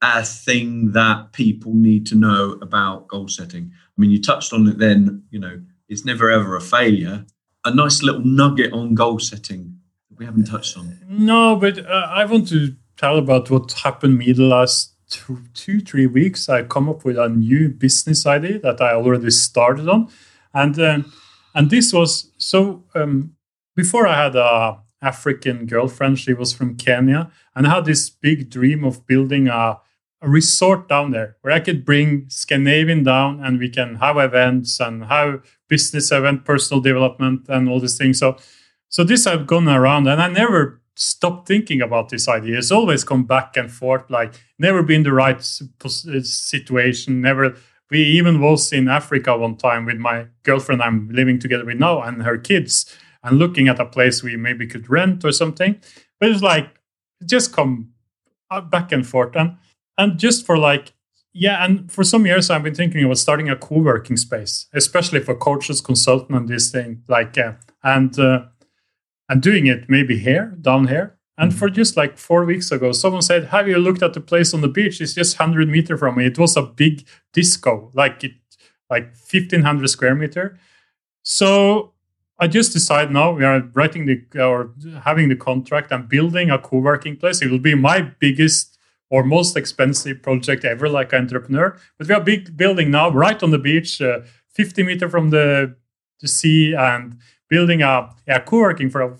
A 0.00 0.22
thing 0.22 0.92
that 0.92 1.32
people 1.32 1.74
need 1.74 2.06
to 2.06 2.14
know 2.14 2.52
about 2.62 3.08
goal 3.08 3.28
setting. 3.28 3.72
I 3.74 4.00
mean, 4.00 4.10
you 4.10 4.22
touched 4.22 4.52
on 4.52 4.68
it. 4.68 4.78
Then 4.78 5.24
you 5.30 5.40
know 5.40 5.60
it's 5.88 6.04
never 6.04 6.30
ever 6.30 6.54
a 6.54 6.60
failure. 6.60 7.26
A 7.64 7.74
nice 7.74 8.00
little 8.00 8.24
nugget 8.24 8.72
on 8.72 8.94
goal 8.94 9.18
setting 9.18 9.80
that 10.08 10.18
we 10.18 10.24
haven't 10.24 10.44
touched 10.44 10.78
on. 10.78 11.00
No, 11.08 11.56
but 11.56 11.84
uh, 11.84 12.06
I 12.08 12.26
want 12.26 12.46
to 12.50 12.76
tell 12.96 13.18
about 13.18 13.50
what 13.50 13.72
happened 13.72 14.18
me 14.18 14.32
the 14.32 14.44
last 14.44 14.94
two, 15.10 15.80
three 15.80 16.06
weeks. 16.06 16.48
I 16.48 16.62
come 16.62 16.88
up 16.88 17.04
with 17.04 17.18
a 17.18 17.28
new 17.28 17.68
business 17.68 18.26
idea 18.26 18.58
that 18.60 18.80
I 18.80 18.92
already 18.92 19.30
started 19.30 19.88
on, 19.88 20.08
and. 20.54 20.78
Uh, 20.78 20.98
and 21.54 21.70
this 21.70 21.92
was 21.92 22.30
so 22.38 22.84
um, 22.94 23.34
before 23.74 24.06
I 24.06 24.24
had 24.24 24.36
a 24.36 24.78
African 25.02 25.66
girlfriend. 25.66 26.18
She 26.18 26.34
was 26.34 26.52
from 26.52 26.76
Kenya, 26.76 27.30
and 27.54 27.66
I 27.66 27.76
had 27.76 27.84
this 27.84 28.10
big 28.10 28.50
dream 28.50 28.84
of 28.84 29.06
building 29.06 29.48
a, 29.48 29.80
a 30.20 30.28
resort 30.28 30.88
down 30.88 31.10
there 31.10 31.36
where 31.40 31.54
I 31.54 31.60
could 31.60 31.84
bring 31.84 32.26
Scandinavian 32.28 33.02
down, 33.02 33.42
and 33.42 33.58
we 33.58 33.68
can 33.68 33.96
have 33.96 34.18
events 34.18 34.78
and 34.78 35.04
have 35.04 35.42
business 35.68 36.12
event, 36.12 36.44
personal 36.44 36.80
development, 36.80 37.46
and 37.48 37.68
all 37.68 37.80
these 37.80 37.96
things. 37.96 38.18
So, 38.18 38.36
so 38.88 39.04
this 39.04 39.26
I've 39.26 39.46
gone 39.46 39.68
around, 39.68 40.06
and 40.06 40.20
I 40.20 40.28
never 40.28 40.79
stopped 41.00 41.48
thinking 41.48 41.80
about 41.80 42.10
this 42.10 42.28
idea. 42.28 42.58
It's 42.58 42.70
always 42.70 43.04
come 43.04 43.24
back 43.24 43.56
and 43.56 43.72
forth, 43.72 44.10
like 44.10 44.34
never 44.58 44.82
been 44.82 45.02
the 45.02 45.12
right 45.12 45.42
situation, 45.42 47.20
never 47.20 47.56
we 47.90 48.02
even 48.02 48.40
was 48.40 48.72
in 48.72 48.88
Africa 48.88 49.36
one 49.36 49.56
time 49.56 49.84
with 49.84 49.96
my 49.96 50.26
girlfriend 50.44 50.82
I'm 50.82 51.08
living 51.10 51.38
together 51.40 51.64
with 51.64 51.78
now 51.78 52.02
and 52.02 52.22
her 52.22 52.38
kids 52.38 52.86
and 53.24 53.38
looking 53.38 53.68
at 53.68 53.80
a 53.80 53.84
place 53.84 54.22
we 54.22 54.36
maybe 54.36 54.66
could 54.66 54.88
rent 54.88 55.24
or 55.24 55.32
something. 55.32 55.80
But 56.20 56.30
it's 56.30 56.42
like 56.42 56.80
just 57.26 57.52
come 57.52 57.92
back 58.70 58.92
and 58.92 59.06
forth 59.06 59.36
and 59.36 59.56
and 59.98 60.18
just 60.18 60.44
for 60.46 60.58
like 60.58 60.92
yeah 61.32 61.64
and 61.64 61.92
for 61.92 62.02
some 62.02 62.26
years 62.26 62.50
i've 62.50 62.64
been 62.64 62.74
thinking 62.74 63.04
about 63.04 63.18
starting 63.18 63.48
a 63.48 63.54
co-working 63.54 64.16
space 64.16 64.66
especially 64.72 65.20
for 65.20 65.36
coaches 65.36 65.80
consultant 65.80 66.36
and 66.36 66.48
this 66.48 66.70
thing 66.72 67.02
like 67.06 67.38
uh, 67.38 67.52
and 67.84 68.18
uh, 68.18 68.44
and 69.30 69.40
doing 69.40 69.66
it 69.66 69.88
maybe 69.88 70.18
here 70.18 70.54
down 70.60 70.88
here 70.88 71.16
and 71.40 71.54
for 71.54 71.70
just 71.70 71.96
like 71.96 72.18
four 72.18 72.44
weeks 72.44 72.70
ago, 72.70 72.92
someone 72.92 73.22
said, 73.22 73.44
"Have 73.44 73.66
you 73.66 73.78
looked 73.78 74.02
at 74.02 74.12
the 74.12 74.20
place 74.20 74.52
on 74.52 74.60
the 74.60 74.68
beach? 74.68 75.00
It's 75.00 75.14
just 75.14 75.38
hundred 75.38 75.70
meter 75.70 75.96
from 75.96 76.16
me. 76.18 76.26
It 76.26 76.38
was 76.38 76.54
a 76.54 76.62
big 76.62 77.06
disco, 77.32 77.90
like 77.94 78.22
it, 78.22 78.34
like 78.90 79.16
fifteen 79.16 79.62
hundred 79.62 79.88
square 79.88 80.14
meter." 80.14 80.58
So 81.22 81.94
I 82.38 82.46
just 82.46 82.74
decided 82.74 83.10
now 83.10 83.32
we 83.32 83.44
are 83.44 83.60
writing 83.72 84.04
the 84.04 84.18
or 84.38 84.74
having 85.04 85.30
the 85.30 85.36
contract 85.36 85.90
and 85.90 86.10
building 86.10 86.50
a 86.50 86.58
co-working 86.58 87.16
place. 87.16 87.40
It 87.40 87.50
will 87.50 87.58
be 87.58 87.74
my 87.74 88.02
biggest 88.02 88.76
or 89.08 89.24
most 89.24 89.56
expensive 89.56 90.22
project 90.22 90.66
ever, 90.66 90.90
like 90.90 91.14
an 91.14 91.22
entrepreneur. 91.22 91.74
But 91.96 92.06
we 92.06 92.14
are 92.14 92.20
big 92.20 92.54
building 92.54 92.90
now, 92.90 93.10
right 93.10 93.42
on 93.42 93.50
the 93.50 93.58
beach, 93.58 94.02
uh, 94.02 94.20
50 94.50 94.82
meter 94.82 95.08
from 95.08 95.30
the, 95.30 95.74
the 96.20 96.28
sea, 96.28 96.74
and 96.74 97.18
building 97.50 97.82
a, 97.82 98.08
a 98.26 98.40
co-working 98.40 98.88
for 98.88 99.02
a 99.02 99.16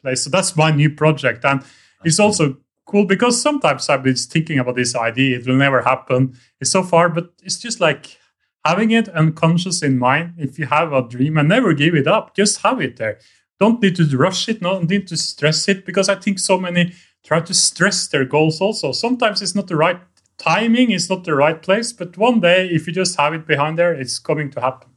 place. 0.00 0.24
So 0.24 0.30
that's 0.30 0.56
my 0.56 0.72
new 0.72 0.90
project. 0.90 1.44
And 1.44 1.62
it's 2.04 2.18
also 2.18 2.56
cool 2.86 3.04
because 3.04 3.40
sometimes 3.40 3.88
I've 3.88 4.02
been 4.02 4.16
thinking 4.16 4.58
about 4.58 4.74
this 4.74 4.96
idea. 4.96 5.38
It 5.38 5.46
will 5.46 5.54
never 5.56 5.82
happen. 5.82 6.36
It's 6.60 6.72
so 6.72 6.82
far, 6.82 7.08
but 7.08 7.32
it's 7.42 7.58
just 7.58 7.80
like 7.80 8.18
having 8.64 8.90
it 8.90 9.08
unconscious 9.10 9.82
in 9.82 9.98
mind. 9.98 10.34
If 10.38 10.58
you 10.58 10.66
have 10.66 10.92
a 10.92 11.02
dream 11.02 11.38
and 11.38 11.48
never 11.48 11.72
give 11.74 11.94
it 11.94 12.08
up, 12.08 12.34
just 12.34 12.62
have 12.62 12.80
it 12.80 12.96
there. 12.96 13.18
Don't 13.60 13.80
need 13.80 13.96
to 13.96 14.16
rush 14.16 14.48
it, 14.48 14.60
don't 14.60 14.90
need 14.90 15.06
to 15.08 15.16
stress 15.16 15.68
it, 15.68 15.86
because 15.86 16.08
I 16.08 16.16
think 16.16 16.38
so 16.38 16.58
many 16.58 16.92
try 17.24 17.40
to 17.40 17.54
stress 17.54 18.08
their 18.08 18.24
goals 18.24 18.60
also. 18.60 18.92
Sometimes 18.92 19.40
it's 19.40 19.54
not 19.54 19.68
the 19.68 19.76
right 19.76 20.00
timing, 20.38 20.90
it's 20.90 21.08
not 21.08 21.24
the 21.24 21.34
right 21.34 21.62
place, 21.62 21.92
but 21.92 22.18
one 22.18 22.40
day, 22.40 22.66
if 22.66 22.86
you 22.86 22.92
just 22.92 23.16
have 23.16 23.32
it 23.32 23.46
behind 23.46 23.78
there, 23.78 23.94
it's 23.94 24.18
coming 24.18 24.50
to 24.50 24.60
happen. 24.60 24.88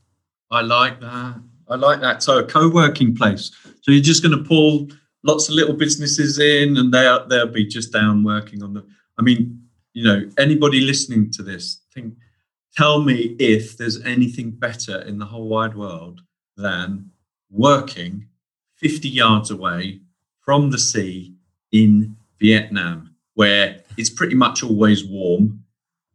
I 0.50 0.62
like 0.62 1.00
that. 1.02 1.42
I 1.70 1.76
like 1.76 2.02
that. 2.02 2.24
So 2.24 2.40
a 2.40 2.44
co-working 2.44 3.16
place. 3.16 3.52
So 3.82 3.92
you're 3.92 4.02
just 4.02 4.24
going 4.24 4.38
to 4.38 4.44
pull 4.44 4.88
lots 5.24 5.50
of 5.50 5.56
little 5.56 5.76
businesses 5.76 6.40
in, 6.40 6.78
and 6.78 6.94
they 6.94 7.18
they'll 7.30 7.48
be 7.48 7.66
just 7.66 7.92
down 7.92 8.24
working 8.24 8.64
on 8.64 8.74
them. 8.74 8.88
I 9.20 9.22
mean, 9.22 9.62
you 9.94 10.04
know, 10.04 10.30
anybody 10.38 10.82
listening 10.82 11.32
to 11.32 11.44
this, 11.44 11.82
think, 11.94 12.14
tell 12.76 13.02
me 13.02 13.36
if 13.40 13.78
there's 13.78 14.02
anything 14.04 14.52
better 14.52 15.02
in 15.02 15.18
the 15.18 15.26
whole 15.26 15.48
wide 15.48 15.76
world 15.76 16.22
than 16.56 17.12
working 17.50 18.28
50 18.76 19.10
yards 19.10 19.50
away 19.50 20.02
from 20.40 20.70
the 20.70 20.78
sea 20.78 21.34
in 21.72 22.16
Vietnam, 22.40 23.16
where 23.34 23.82
it's 23.98 24.10
pretty 24.10 24.36
much 24.36 24.64
always 24.64 25.04
warm. 25.04 25.64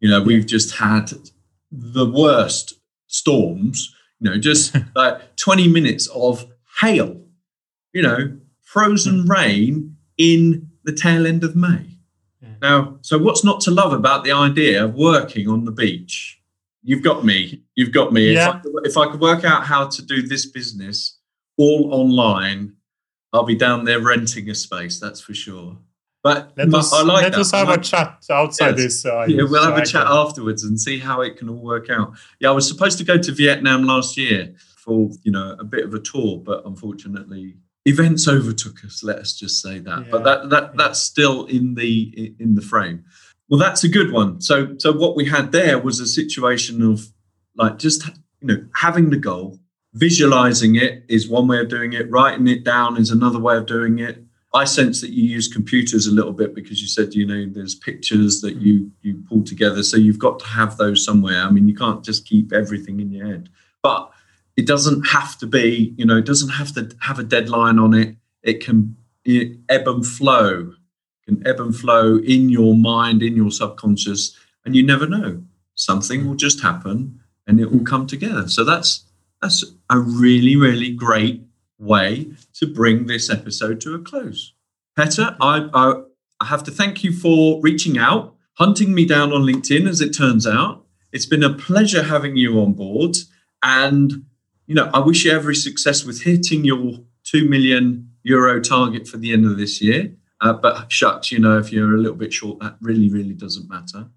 You 0.00 0.10
know, 0.10 0.22
we've 0.22 0.46
just 0.46 0.76
had 0.76 1.12
the 1.70 2.08
worst 2.08 2.74
storms, 3.08 3.91
you 4.22 4.30
know, 4.30 4.38
just 4.38 4.76
like 4.94 5.36
20 5.36 5.68
minutes 5.68 6.06
of 6.14 6.46
hail, 6.80 7.20
you 7.92 8.02
know, 8.02 8.38
frozen 8.62 9.22
hmm. 9.22 9.30
rain 9.30 9.96
in 10.16 10.70
the 10.84 10.92
tail 10.92 11.26
end 11.26 11.44
of 11.44 11.56
May. 11.56 11.88
Now, 12.60 12.98
so 13.00 13.18
what's 13.18 13.42
not 13.42 13.60
to 13.62 13.72
love 13.72 13.92
about 13.92 14.22
the 14.22 14.30
idea 14.30 14.84
of 14.84 14.94
working 14.94 15.48
on 15.48 15.64
the 15.64 15.72
beach? 15.72 16.40
You've 16.84 17.02
got 17.02 17.24
me. 17.24 17.64
You've 17.74 17.92
got 17.92 18.12
me. 18.12 18.34
Yeah. 18.34 18.60
If, 18.64 18.66
I, 18.66 18.78
if 18.84 18.96
I 18.96 19.10
could 19.10 19.20
work 19.20 19.44
out 19.44 19.64
how 19.64 19.88
to 19.88 20.02
do 20.02 20.22
this 20.22 20.46
business 20.46 21.18
all 21.58 21.92
online, 21.92 22.74
I'll 23.32 23.42
be 23.42 23.56
down 23.56 23.84
there 23.84 24.00
renting 24.00 24.48
a 24.48 24.54
space. 24.54 25.00
That's 25.00 25.20
for 25.20 25.34
sure. 25.34 25.76
But 26.22 26.52
Let 26.56 26.72
us, 26.72 26.92
I 26.92 27.02
like 27.02 27.22
let 27.24 27.32
that. 27.32 27.40
us 27.40 27.50
have 27.50 27.68
like- 27.68 27.80
a 27.80 27.82
chat 27.82 28.24
outside 28.30 28.76
Yes. 28.78 29.02
this. 29.02 29.06
Uh, 29.06 29.24
yeah, 29.28 29.42
we'll 29.42 29.64
have 29.64 29.76
a 29.76 29.84
chat 29.84 30.06
afterwards 30.06 30.62
and 30.62 30.80
see 30.80 30.98
how 30.98 31.20
it 31.20 31.36
can 31.36 31.48
all 31.48 31.56
work 31.62 31.90
out. 31.90 32.12
Yeah, 32.38 32.50
I 32.50 32.52
was 32.52 32.68
supposed 32.68 32.98
to 32.98 33.04
go 33.04 33.18
to 33.18 33.32
Vietnam 33.32 33.84
last 33.84 34.16
year 34.16 34.54
for 34.76 35.10
you 35.24 35.32
know 35.32 35.56
a 35.58 35.64
bit 35.64 35.84
of 35.84 35.94
a 35.94 35.98
tour, 35.98 36.38
but 36.38 36.64
unfortunately 36.64 37.56
events 37.84 38.28
overtook 38.28 38.84
us. 38.84 39.02
Let 39.02 39.18
us 39.18 39.36
just 39.36 39.60
say 39.60 39.80
that. 39.80 40.10
But 40.12 40.22
that 40.22 40.50
that 40.50 40.62
yeah. 40.62 40.70
that's 40.76 41.00
still 41.00 41.46
in 41.46 41.74
the 41.74 42.34
in 42.38 42.54
the 42.54 42.62
frame. 42.62 43.04
Well, 43.48 43.58
that's 43.58 43.82
a 43.82 43.88
good 43.88 44.12
one. 44.12 44.40
So 44.40 44.76
so 44.78 44.92
what 44.92 45.16
we 45.16 45.24
had 45.24 45.50
there 45.50 45.78
was 45.80 45.98
a 45.98 46.06
situation 46.06 46.82
of 46.82 47.12
like 47.56 47.78
just 47.78 48.06
you 48.40 48.46
know 48.46 48.64
having 48.76 49.10
the 49.10 49.16
goal, 49.16 49.58
visualizing 49.94 50.76
it 50.76 51.04
is 51.08 51.28
one 51.28 51.48
way 51.48 51.58
of 51.58 51.68
doing 51.68 51.92
it. 51.92 52.08
Writing 52.10 52.46
it 52.46 52.64
down 52.64 52.96
is 52.96 53.10
another 53.10 53.40
way 53.40 53.56
of 53.56 53.66
doing 53.66 53.98
it. 53.98 54.22
I 54.54 54.64
sense 54.64 55.00
that 55.00 55.10
you 55.10 55.24
use 55.24 55.48
computers 55.48 56.06
a 56.06 56.12
little 56.12 56.32
bit 56.32 56.54
because 56.54 56.82
you 56.82 56.86
said 56.88 57.14
you 57.14 57.26
know 57.26 57.46
there's 57.50 57.74
pictures 57.74 58.42
that 58.42 58.56
you 58.56 58.90
you 59.00 59.22
pull 59.28 59.42
together, 59.42 59.82
so 59.82 59.96
you've 59.96 60.18
got 60.18 60.38
to 60.40 60.46
have 60.46 60.76
those 60.76 61.04
somewhere. 61.04 61.42
I 61.42 61.50
mean, 61.50 61.68
you 61.68 61.74
can't 61.74 62.04
just 62.04 62.26
keep 62.26 62.52
everything 62.52 63.00
in 63.00 63.10
your 63.10 63.26
head, 63.26 63.48
but 63.82 64.10
it 64.56 64.66
doesn't 64.66 65.04
have 65.08 65.38
to 65.38 65.46
be 65.46 65.94
you 65.96 66.04
know 66.04 66.18
it 66.18 66.26
doesn't 66.26 66.50
have 66.50 66.74
to 66.74 66.90
have 67.00 67.18
a 67.18 67.24
deadline 67.24 67.78
on 67.78 67.94
it. 67.94 68.16
It 68.42 68.64
can 68.64 68.96
ebb 69.68 69.88
and 69.88 70.06
flow, 70.06 70.74
can 71.26 71.46
ebb 71.46 71.60
and 71.60 71.74
flow 71.74 72.18
in 72.18 72.50
your 72.50 72.74
mind, 72.74 73.22
in 73.22 73.36
your 73.36 73.50
subconscious, 73.50 74.36
and 74.66 74.76
you 74.76 74.84
never 74.84 75.06
know. 75.06 75.42
Something 75.76 76.28
will 76.28 76.34
just 76.34 76.60
happen, 76.60 77.20
and 77.46 77.58
it 77.58 77.72
will 77.72 77.84
come 77.84 78.06
together. 78.06 78.48
So 78.48 78.64
that's 78.64 79.06
that's 79.40 79.64
a 79.88 79.98
really 79.98 80.56
really 80.56 80.92
great 80.92 81.42
way 81.82 82.32
to 82.54 82.66
bring 82.66 83.06
this 83.06 83.28
episode 83.28 83.80
to 83.82 83.94
a 83.94 83.98
close. 83.98 84.54
Petter, 84.96 85.36
I, 85.40 85.68
I, 85.74 86.02
I 86.40 86.46
have 86.46 86.62
to 86.64 86.70
thank 86.70 87.02
you 87.02 87.12
for 87.12 87.60
reaching 87.60 87.98
out, 87.98 88.34
hunting 88.54 88.94
me 88.94 89.04
down 89.04 89.32
on 89.32 89.42
LinkedIn, 89.42 89.88
as 89.88 90.00
it 90.00 90.10
turns 90.10 90.46
out. 90.46 90.86
It's 91.12 91.26
been 91.26 91.42
a 91.42 91.52
pleasure 91.52 92.04
having 92.04 92.36
you 92.36 92.60
on 92.60 92.72
board. 92.72 93.16
And, 93.62 94.24
you 94.66 94.74
know, 94.74 94.90
I 94.94 95.00
wish 95.00 95.24
you 95.24 95.32
every 95.32 95.54
success 95.54 96.04
with 96.04 96.22
hitting 96.22 96.64
your 96.64 96.98
2 97.24 97.48
million 97.48 98.10
euro 98.22 98.60
target 98.60 99.06
for 99.06 99.16
the 99.16 99.32
end 99.32 99.44
of 99.44 99.56
this 99.56 99.82
year. 99.82 100.14
Uh, 100.40 100.52
but 100.52 100.90
shucks, 100.90 101.30
you 101.30 101.38
know, 101.38 101.58
if 101.58 101.72
you're 101.72 101.94
a 101.94 101.98
little 101.98 102.16
bit 102.16 102.32
short, 102.32 102.58
that 102.60 102.76
really, 102.80 103.08
really 103.08 103.34
doesn't 103.34 103.68
matter. 103.68 104.08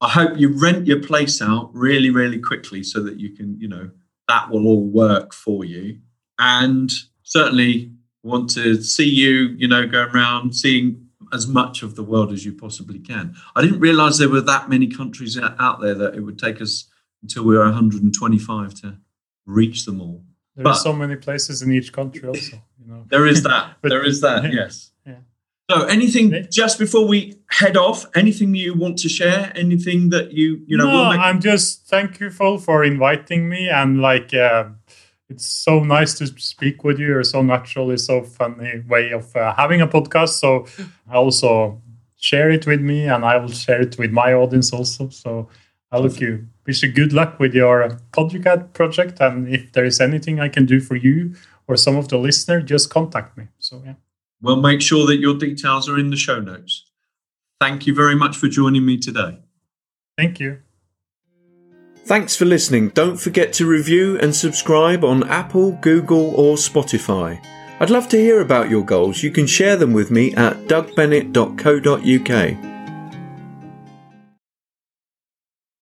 I 0.00 0.08
hope 0.08 0.38
you 0.38 0.58
rent 0.58 0.86
your 0.86 1.02
place 1.02 1.40
out 1.40 1.70
really, 1.74 2.10
really 2.10 2.38
quickly 2.38 2.82
so 2.82 3.02
that 3.02 3.18
you 3.18 3.34
can, 3.34 3.58
you 3.58 3.68
know, 3.68 3.90
that 4.28 4.50
will 4.50 4.66
all 4.66 4.84
work 4.84 5.32
for 5.32 5.64
you 5.64 5.98
and 6.38 6.90
certainly 7.22 7.92
want 8.22 8.50
to 8.50 8.82
see 8.82 9.08
you, 9.08 9.54
you 9.58 9.68
know, 9.68 9.86
going 9.86 10.10
around 10.10 10.54
seeing 10.54 11.06
as 11.32 11.46
much 11.46 11.82
of 11.82 11.96
the 11.96 12.02
world 12.02 12.32
as 12.32 12.44
you 12.44 12.52
possibly 12.52 12.98
can. 12.98 13.34
I 13.54 13.62
didn't 13.62 13.80
realize 13.80 14.18
there 14.18 14.28
were 14.28 14.40
that 14.42 14.68
many 14.68 14.86
countries 14.86 15.38
out 15.38 15.80
there 15.80 15.94
that 15.94 16.14
it 16.14 16.20
would 16.20 16.38
take 16.38 16.60
us 16.60 16.88
until 17.22 17.44
we 17.44 17.56
were 17.56 17.64
125 17.64 18.74
to 18.82 18.98
reach 19.46 19.84
them 19.84 20.00
all. 20.00 20.22
There 20.54 20.64
But- 20.64 20.70
are 20.70 20.78
so 20.78 20.92
many 20.92 21.16
places 21.16 21.62
in 21.62 21.72
each 21.72 21.92
country, 21.92 22.28
also. 22.28 22.56
You 22.80 22.86
know. 22.92 23.04
There 23.08 23.26
is 23.26 23.42
that. 23.42 23.76
But- 23.82 23.88
there 23.90 24.04
is 24.04 24.20
that. 24.20 24.52
Yes. 24.52 24.92
Yeah. 25.06 25.14
So, 25.70 25.84
anything 25.86 26.46
just 26.50 26.78
before 26.78 27.06
we 27.08 27.34
head 27.50 27.76
off? 27.76 28.06
Anything 28.14 28.54
you 28.54 28.74
want 28.74 28.98
to 28.98 29.08
share? 29.08 29.52
Anything 29.56 30.10
that 30.10 30.32
you 30.32 30.62
you 30.66 30.76
know? 30.76 30.86
no, 30.86 30.92
we'll 30.94 31.10
make- 31.10 31.20
I'm 31.20 31.40
just 31.40 31.86
thankful 31.88 32.58
for 32.58 32.84
inviting 32.84 33.48
me, 33.48 33.68
and 33.68 34.00
like, 34.00 34.32
uh, 34.32 34.68
it's 35.28 35.46
so 35.46 35.80
nice 35.80 36.14
to 36.18 36.26
speak 36.26 36.84
with 36.84 36.98
you. 36.98 37.06
You're 37.08 37.24
so 37.24 37.42
natural. 37.42 37.90
It's 37.90 38.04
so 38.06 38.22
funny 38.22 38.82
way 38.88 39.10
of 39.12 39.34
uh, 39.34 39.54
having 39.56 39.80
a 39.80 39.88
podcast. 39.88 40.38
So 40.40 40.66
I 41.10 41.14
also 41.16 41.80
share 42.16 42.50
it 42.50 42.66
with 42.66 42.80
me, 42.80 43.06
and 43.06 43.24
I 43.24 43.36
will 43.36 43.48
share 43.50 43.80
it 43.82 43.98
with 43.98 44.12
my 44.12 44.32
audience 44.32 44.72
also. 44.72 45.08
So 45.08 45.48
I 45.92 45.98
look 45.98 46.20
you 46.20 46.46
wish 46.66 46.82
you 46.82 46.90
good 46.92 47.12
luck 47.12 47.38
with 47.38 47.54
your 47.54 47.88
podcast 48.12 48.72
project, 48.72 49.20
and 49.20 49.48
if 49.48 49.72
there 49.72 49.84
is 49.84 50.00
anything 50.00 50.40
I 50.40 50.48
can 50.48 50.66
do 50.66 50.80
for 50.80 50.96
you 50.96 51.34
or 51.68 51.76
some 51.76 51.96
of 51.96 52.08
the 52.08 52.18
listener, 52.18 52.60
just 52.62 52.90
contact 52.90 53.36
me. 53.36 53.48
So 53.58 53.82
yeah, 53.84 53.94
We'll 54.40 54.60
make 54.60 54.80
sure 54.82 55.06
that 55.06 55.16
your 55.16 55.34
details 55.36 55.88
are 55.88 55.98
in 55.98 56.10
the 56.10 56.16
show 56.16 56.40
notes. 56.40 56.84
Thank 57.60 57.86
you 57.86 57.94
very 57.94 58.14
much 58.14 58.36
for 58.36 58.48
joining 58.48 58.84
me 58.84 58.98
today. 58.98 59.38
thank 60.16 60.40
you. 60.40 60.58
Thanks 62.06 62.36
for 62.36 62.44
listening. 62.44 62.90
Don't 62.90 63.16
forget 63.16 63.52
to 63.54 63.66
review 63.66 64.16
and 64.20 64.32
subscribe 64.32 65.02
on 65.02 65.28
Apple, 65.28 65.72
Google, 65.72 66.32
or 66.36 66.54
Spotify. 66.54 67.44
I'd 67.80 67.90
love 67.90 68.08
to 68.10 68.16
hear 68.16 68.40
about 68.40 68.70
your 68.70 68.84
goals. 68.84 69.24
You 69.24 69.32
can 69.32 69.48
share 69.48 69.76
them 69.76 69.92
with 69.92 70.12
me 70.12 70.32
at 70.36 70.68
dougbennett.co.uk. 70.68 72.75